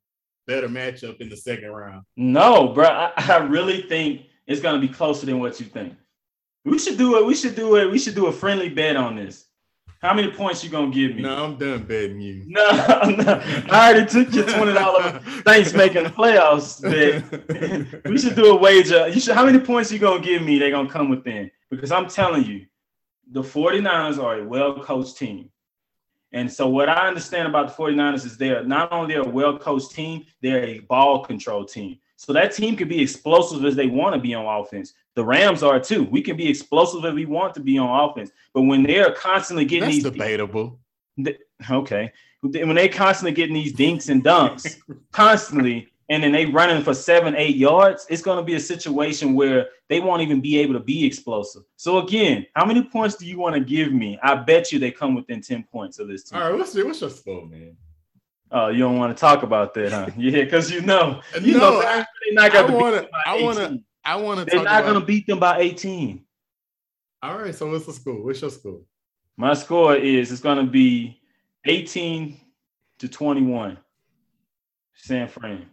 [0.46, 2.04] better matchup in the second round.
[2.16, 2.86] No, bro.
[2.86, 5.94] I, I really think it's gonna be closer than what you think.
[6.64, 7.26] We should do it.
[7.26, 7.90] We should do it.
[7.90, 9.46] We should do a friendly bet on this.
[10.00, 11.22] How many points you gonna give me?
[11.22, 12.44] No, I'm done betting you.
[12.46, 13.42] No, no.
[13.70, 18.04] I already took your twenty dollar thanks making the playoffs bet.
[18.04, 19.08] we should do a wager.
[19.08, 19.34] You should.
[19.34, 20.58] How many points you gonna give me?
[20.58, 22.66] They're gonna come within because I'm telling you,
[23.30, 25.50] the 49ers are a well coached team.
[26.32, 29.92] And so what I understand about the 49ers is they're not only a well coached
[29.92, 31.98] team, they're a ball control team.
[32.16, 34.94] So that team can be explosive as they want to be on offense.
[35.14, 36.04] The Rams are too.
[36.04, 39.64] We can be explosive if we want to be on offense, but when they're constantly
[39.64, 40.78] getting That's these debatable.
[41.70, 42.12] okay,
[42.42, 44.76] when they constantly getting these dinks and dunks,
[45.12, 49.34] constantly, and then they running for seven, eight yards, it's going to be a situation
[49.34, 51.62] where they won't even be able to be explosive.
[51.76, 54.18] So again, how many points do you want to give me?
[54.22, 56.40] I bet you they come within ten points of this team.
[56.40, 57.76] All right, what's your, what's your score, man?
[58.50, 60.10] Oh, you don't want to talk about that, huh?
[60.16, 63.08] Yeah, because you know, you no, know, I, they're not to.
[63.26, 63.78] I want to.
[64.04, 64.44] I want to.
[64.44, 66.24] They're not going to beat them by 18.
[67.22, 67.54] All right.
[67.54, 68.22] So what's the score?
[68.22, 68.80] What's your score?
[69.36, 71.20] My score is it's going to be
[71.64, 72.38] 18
[72.98, 73.78] to 21.
[74.94, 75.66] San Fran.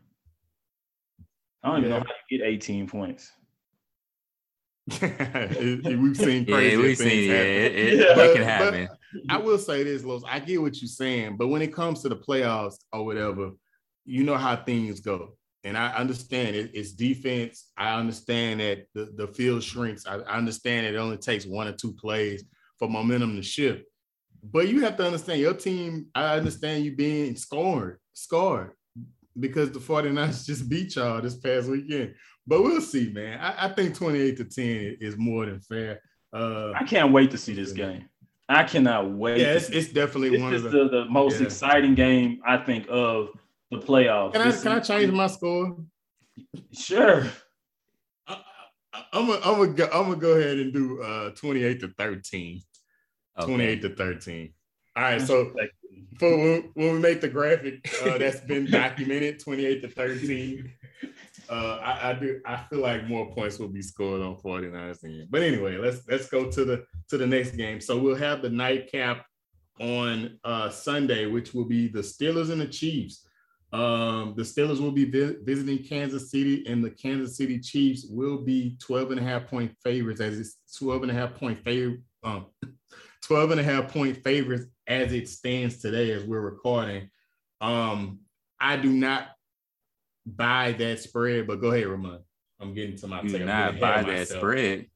[1.63, 1.87] I don't yeah.
[1.87, 3.31] even know how you get 18 points.
[5.01, 7.47] we've seen crazy yeah, we've things seen, happen.
[7.47, 8.13] Yeah, it, it, yeah.
[8.15, 8.89] that can happen.
[9.29, 10.23] I will say this, Los.
[10.27, 13.51] I get what you're saying, but when it comes to the playoffs or whatever,
[14.05, 17.69] you know how things go and I understand it, it's defense.
[17.77, 20.07] I understand that the, the field shrinks.
[20.07, 22.43] I, I understand it only takes one or two plays
[22.79, 23.83] for momentum to shift.
[24.43, 26.07] But you have to understand your team.
[26.15, 28.71] I understand you being scored, scored
[29.39, 32.15] because the 49ers just beat y'all this past weekend.
[32.47, 33.39] But we'll see, man.
[33.39, 36.01] I, I think 28 to 10 is more than fair.
[36.33, 38.05] Uh, I can't wait to see this game.
[38.49, 39.39] I cannot wait.
[39.39, 41.45] Yeah, it's, it's definitely this one is of the, the, the most yeah.
[41.45, 43.29] exciting game I think of
[43.69, 44.33] the playoffs.
[44.33, 45.77] Can I can I change my score?
[46.73, 47.25] Sure.
[48.27, 48.37] I,
[49.13, 52.61] am gonna I'm gonna go, I'm gonna go ahead and do uh 28 to 13.
[53.39, 53.47] Okay.
[53.47, 54.53] 28 to 13.
[54.97, 55.53] All right, so
[56.19, 60.73] for when, when we make the graphic uh, that's been documented, 28 to 13.
[61.51, 62.39] Uh, I, I, do.
[62.45, 65.27] I feel like more points will be scored on 49ers end.
[65.29, 67.81] But anyway, let's let's go to the to the next game.
[67.81, 69.25] So we'll have the nightcap
[69.77, 73.27] on uh, Sunday, which will be the Steelers and the Chiefs.
[73.73, 78.37] Um, the Steelers will be vi- visiting Kansas City, and the Kansas City Chiefs will
[78.37, 81.97] be 12 and a half point favorites as it's 12 and a half point favor,
[82.23, 82.45] um,
[83.23, 87.09] 12 and a half point favorites as it stands today as we're recording.
[87.59, 88.19] Um,
[88.59, 89.27] I do not
[90.25, 92.19] buy that spread, but go ahead, Ramon.
[92.59, 94.87] I'm getting to my do not buy that spread.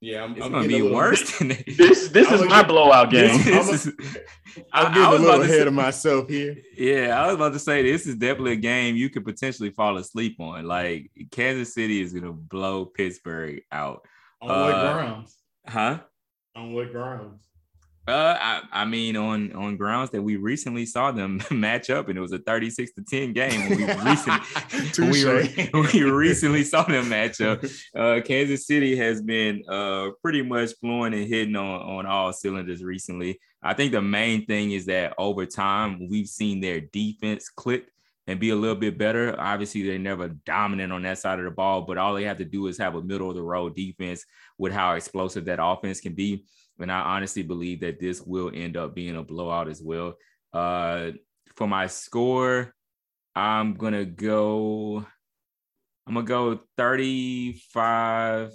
[0.00, 1.64] Yeah, I'm, it's I'm gonna be worse than it.
[1.78, 3.38] This this is my blowout game.
[3.42, 4.18] This, this is,
[4.70, 6.56] I'm getting a little ahead say, of myself here.
[6.76, 9.96] Yeah, I was about to say this is definitely a game you could potentially fall
[9.96, 10.66] asleep on.
[10.66, 14.06] Like Kansas City is gonna blow Pittsburgh out.
[14.42, 15.38] On uh, what grounds?
[15.66, 16.00] Huh?
[16.54, 17.42] On what grounds?
[18.06, 22.18] Uh, I, I, mean, on on grounds that we recently saw them match up, and
[22.18, 23.70] it was a thirty-six to ten game.
[23.70, 27.64] when we recently we, we recently saw them match up.
[27.96, 32.84] Uh, Kansas City has been uh pretty much flowing and hitting on on all cylinders
[32.84, 33.40] recently.
[33.62, 37.86] I think the main thing is that over time we've seen their defense click
[38.26, 39.34] and be a little bit better.
[39.38, 42.44] Obviously, they're never dominant on that side of the ball, but all they have to
[42.44, 44.24] do is have a middle of the road defense
[44.58, 46.44] with how explosive that offense can be.
[46.78, 50.14] And I honestly believe that this will end up being a blowout as well.
[50.52, 51.12] Uh,
[51.56, 52.74] for my score,
[53.34, 55.06] I'm gonna go.
[56.06, 58.52] I'm gonna go 35,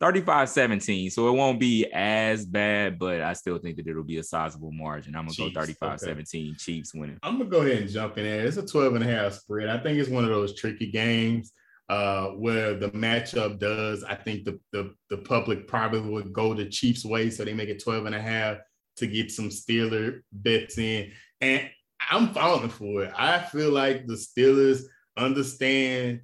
[0.00, 1.10] 35 17.
[1.10, 4.72] So it won't be as bad, but I still think that it'll be a sizable
[4.72, 5.14] margin.
[5.14, 6.06] I'm gonna Chiefs, go 35 okay.
[6.06, 7.18] 17, Chiefs winning.
[7.22, 8.46] I'm gonna go ahead and jump in there.
[8.46, 9.68] It's a 12 and a half spread.
[9.68, 11.52] I think it's one of those tricky games
[11.88, 14.04] uh, where the matchup does.
[14.04, 17.68] I think the, the, the public probably would go the Chiefs way, so they make
[17.68, 18.58] it 12 and a half
[18.96, 21.12] to get some Steeler bets in.
[21.40, 21.68] And
[22.10, 23.12] I'm falling for it.
[23.16, 24.82] I feel like the Steelers
[25.16, 26.20] understand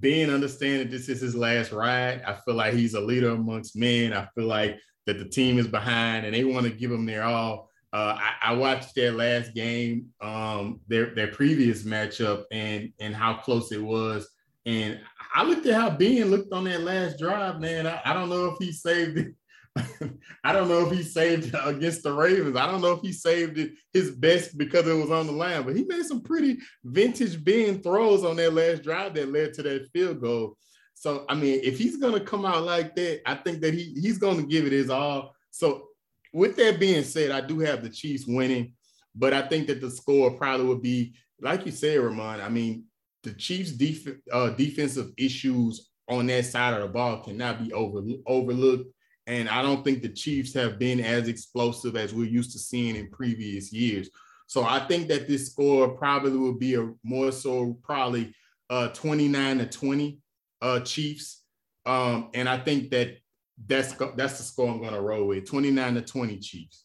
[0.00, 2.22] being understand that this is his last ride.
[2.26, 4.12] I feel like he's a leader amongst men.
[4.12, 7.22] I feel like that the team is behind and they want to give him their
[7.22, 7.70] all.
[7.92, 13.34] Uh, I, I, watched their last game, um, their their previous matchup, and and how
[13.34, 14.30] close it was.
[14.64, 15.00] And
[15.34, 17.86] I looked at how Ben looked on that last drive, man.
[17.86, 19.34] I, I don't know if he saved it.
[20.44, 22.56] I don't know if he saved against the Ravens.
[22.56, 25.62] I don't know if he saved it his best because it was on the line,
[25.62, 29.62] but he made some pretty vintage Ben throws on that last drive that led to
[29.62, 30.56] that field goal.
[30.94, 34.18] So I mean, if he's gonna come out like that, I think that he he's
[34.18, 35.34] gonna give it his all.
[35.50, 35.88] So
[36.32, 38.74] with that being said, I do have the Chiefs winning,
[39.14, 42.40] but I think that the score probably would be like you said, Ramon.
[42.40, 42.84] I mean,
[43.22, 48.02] the Chiefs' def- uh, defensive issues on that side of the ball cannot be over-
[48.26, 48.92] overlooked.
[49.26, 52.96] And I don't think the Chiefs have been as explosive as we're used to seeing
[52.96, 54.10] in previous years.
[54.46, 58.34] So I think that this score probably will be a more so probably
[58.68, 60.18] uh, 29 to 20
[60.60, 61.42] uh, Chiefs.
[61.86, 63.18] Um, and I think that
[63.66, 66.84] that's that's the score I'm going to roll with 29 to 20 Chiefs.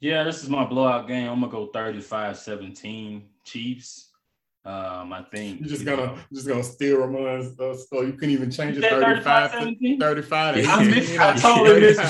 [0.00, 1.28] Yeah, this is my blowout game.
[1.28, 4.11] I'm going to go 35 17 Chiefs.
[4.64, 8.04] Um, I think you're just gonna you're just gonna steal Ramon's uh, score.
[8.04, 10.68] You couldn't even change it 35 to 35.
[10.68, 12.00] I, missed, I totally missed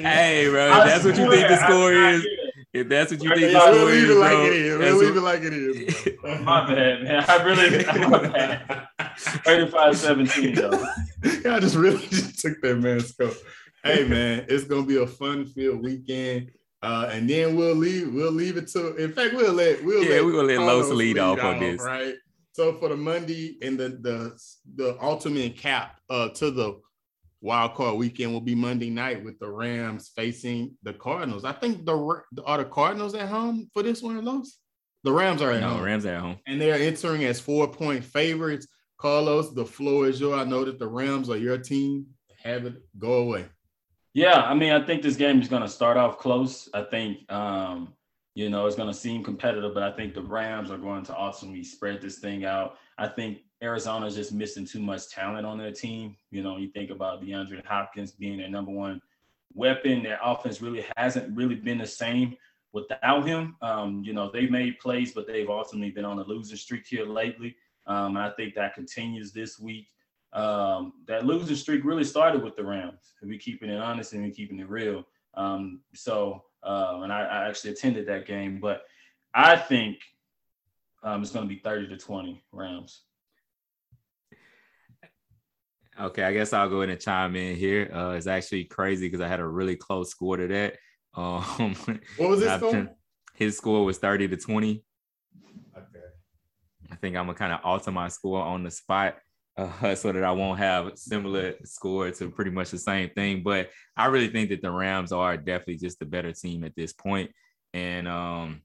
[0.00, 2.26] Hey, bro, I that's what you think the score is.
[2.72, 4.78] If that's what you think the score is, bro, like it is.
[4.78, 6.08] We'll leave it like it is.
[6.42, 7.24] my bad, man.
[7.28, 8.88] I really my bad.
[9.16, 10.84] 35 17 though.
[11.44, 13.30] Yeah, I just really just took that man's score.
[13.84, 16.50] Hey man, it's gonna be a fun filled weekend.
[16.84, 18.12] Uh, and then we'll leave.
[18.12, 18.94] We'll leave it to.
[18.96, 19.84] In fact, we'll let.
[19.84, 22.14] We'll yeah, let we will let Los lead, lead off on this, right?
[22.52, 24.38] So for the Monday and the the
[24.76, 26.80] the ultimate cap uh, to the
[27.40, 31.44] wild card weekend will be Monday night with the Rams facing the Cardinals.
[31.44, 31.96] I think the
[32.44, 34.58] are the Cardinals at home for this one, Los.
[35.04, 35.82] The Rams are at no, home.
[35.82, 38.66] Rams are at home, and they are entering as four point favorites.
[38.98, 40.40] Carlos, the floor is yours.
[40.40, 42.06] I know that the Rams are your team.
[42.42, 43.46] Have it go away.
[44.14, 46.68] Yeah, I mean, I think this game is going to start off close.
[46.72, 47.92] I think, um,
[48.36, 51.20] you know, it's going to seem competitive, but I think the Rams are going to
[51.20, 52.78] ultimately spread this thing out.
[52.96, 56.16] I think Arizona is just missing too much talent on their team.
[56.30, 59.02] You know, you think about DeAndre Hopkins being their number one
[59.52, 60.04] weapon.
[60.04, 62.36] Their offense really hasn't really been the same
[62.72, 63.56] without him.
[63.62, 67.04] Um, you know, they've made plays, but they've ultimately been on a losing streak here
[67.04, 67.56] lately.
[67.88, 69.88] Um, and I think that continues this week
[70.34, 73.14] um, that losing streak really started with the Rams.
[73.22, 75.04] If we're keeping it honest and we're keeping it real.
[75.34, 78.82] Um, so, uh, and I, I, actually attended that game, but
[79.32, 79.98] I think
[81.02, 83.02] um, it's going to be 30 to 20 Rams.
[86.00, 87.90] Okay, I guess I'll go in and chime in here.
[87.92, 90.76] Uh, it's actually crazy because I had a really close score to that.
[91.16, 91.76] Um,
[92.16, 92.88] what was his score?
[93.34, 94.82] His score was 30 to 20.
[95.76, 95.84] Okay.
[96.90, 99.18] I think I'm gonna kind of alter my score on the spot
[99.56, 103.42] uh, so that I won't have similar score to pretty much the same thing.
[103.42, 106.92] But I really think that the Rams are definitely just the better team at this
[106.92, 107.30] point.
[107.72, 108.62] And um,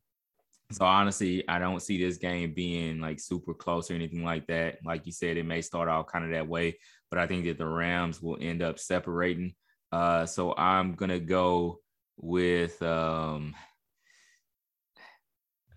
[0.72, 4.78] so honestly, I don't see this game being like super close or anything like that.
[4.86, 6.78] Like you said, it may start out kind of that way,
[7.10, 9.56] but I think that the Rams will end up separating.
[9.92, 11.80] Uh, so I'm gonna go
[12.18, 13.56] with um,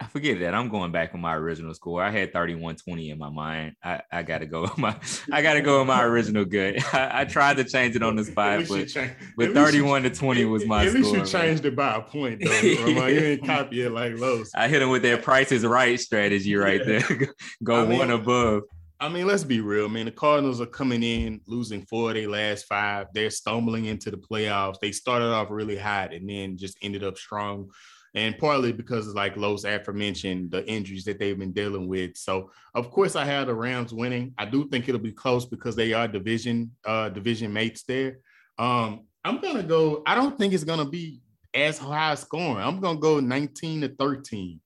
[0.02, 0.52] I forget that.
[0.52, 2.02] I'm going back on my original score.
[2.02, 3.76] I had 31-20 in my mind.
[3.84, 4.96] I, I gotta go with my
[5.30, 6.82] I gotta go with my original good.
[6.92, 10.44] I, I tried to change it on the spot, but, change, but 31 to 20
[10.46, 10.98] was my at score.
[10.98, 12.60] At least you changed it by a point though.
[12.60, 14.50] you didn't copy it like Los.
[14.56, 16.98] I hit him with that price is right strategy right yeah.
[16.98, 17.28] there.
[17.62, 18.62] go I mean, one above.
[18.98, 20.06] I mean, let's be real, man.
[20.06, 23.06] The Cardinals are coming in losing four of their last five.
[23.12, 24.80] They're stumbling into the playoffs.
[24.80, 27.70] They started off really hot and then just ended up strong
[28.14, 32.16] and partly because like Los aforementioned the injuries that they've been dealing with.
[32.16, 34.34] So of course I have the Rams winning.
[34.38, 38.18] I do think it'll be close because they are division uh division mates there.
[38.58, 41.20] Um I'm gonna go, I don't think it's gonna be
[41.54, 42.62] as high scoring.
[42.62, 44.60] I'm gonna go 19 to 13.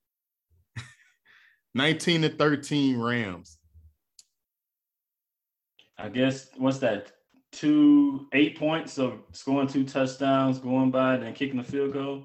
[1.74, 3.58] 19 to 13 Rams.
[5.98, 7.12] I guess what's that?
[7.52, 12.24] Two eight points of scoring two touchdowns, going by, then kicking the field goal.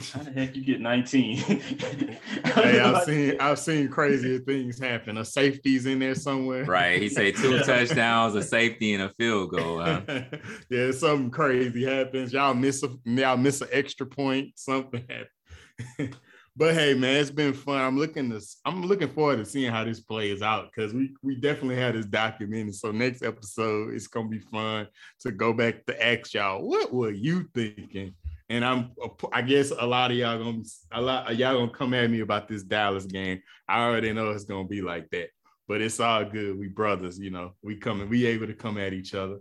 [0.00, 1.36] How the heck you get 19?
[1.36, 5.18] hey, I've seen I've seen crazier things happen.
[5.18, 6.64] A safety's in there somewhere.
[6.64, 7.00] Right.
[7.00, 9.82] He said two touchdowns, a safety, and a field goal.
[9.82, 10.00] Huh?
[10.70, 12.32] yeah, something crazy happens.
[12.32, 14.52] Y'all miss a y'all miss an extra point.
[14.56, 16.16] Something happens.
[16.56, 17.82] but hey, man, it's been fun.
[17.82, 21.36] I'm looking to I'm looking forward to seeing how this plays out because we we
[21.36, 22.76] definitely had this documented.
[22.76, 24.88] So next episode, it's gonna be fun
[25.20, 28.14] to go back to ask y'all what were you thinking
[28.52, 28.90] and I'm
[29.32, 32.48] I guess a lot of y'all gonna a lot y'all gonna come at me about
[32.48, 33.40] this Dallas game.
[33.66, 35.28] I already know it's gonna be like that,
[35.66, 36.58] but it's all good.
[36.58, 37.52] We brothers, you know.
[37.62, 39.38] We coming, we able to come at each other.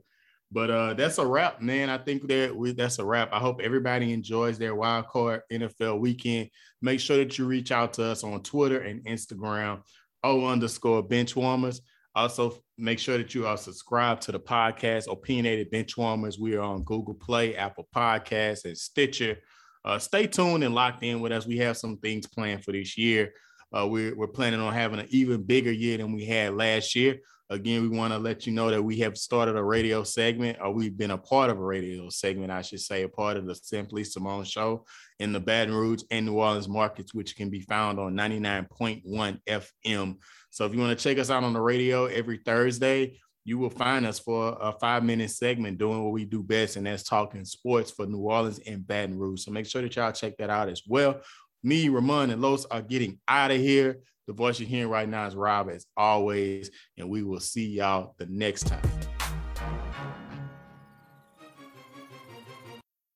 [0.49, 1.89] But uh, that's a wrap, man.
[1.89, 3.33] I think that we, that's a wrap.
[3.33, 6.49] I hope everybody enjoys their wild card NFL weekend.
[6.81, 9.81] Make sure that you reach out to us on Twitter and Instagram,
[10.23, 11.81] O underscore bench warmers.
[12.15, 16.39] Also, make sure that you are subscribed to the podcast, Opinionated Benchwarmers.
[16.39, 19.37] We are on Google Play, Apple Podcasts, and Stitcher.
[19.85, 21.45] Uh, stay tuned and locked in with us.
[21.45, 23.33] We have some things planned for this year.
[23.71, 27.19] Uh, we're, we're planning on having an even bigger year than we had last year.
[27.51, 30.73] Again, we want to let you know that we have started a radio segment, or
[30.73, 33.55] we've been a part of a radio segment, I should say, a part of the
[33.55, 34.85] Simply Simone show
[35.19, 40.15] in the Baton Rouge and New Orleans markets, which can be found on 99.1 FM
[40.51, 43.69] so if you want to check us out on the radio every Thursday, you will
[43.69, 47.45] find us for a five minute segment doing what we do best, and that's talking
[47.45, 49.43] sports for New Orleans and Baton Rouge.
[49.43, 51.21] So make sure that y'all check that out as well.
[51.63, 53.99] Me, Ramon, and Los are getting out of here.
[54.27, 58.13] The voice you're hearing right now is Rob, as always, and we will see y'all
[58.19, 59.10] the next time.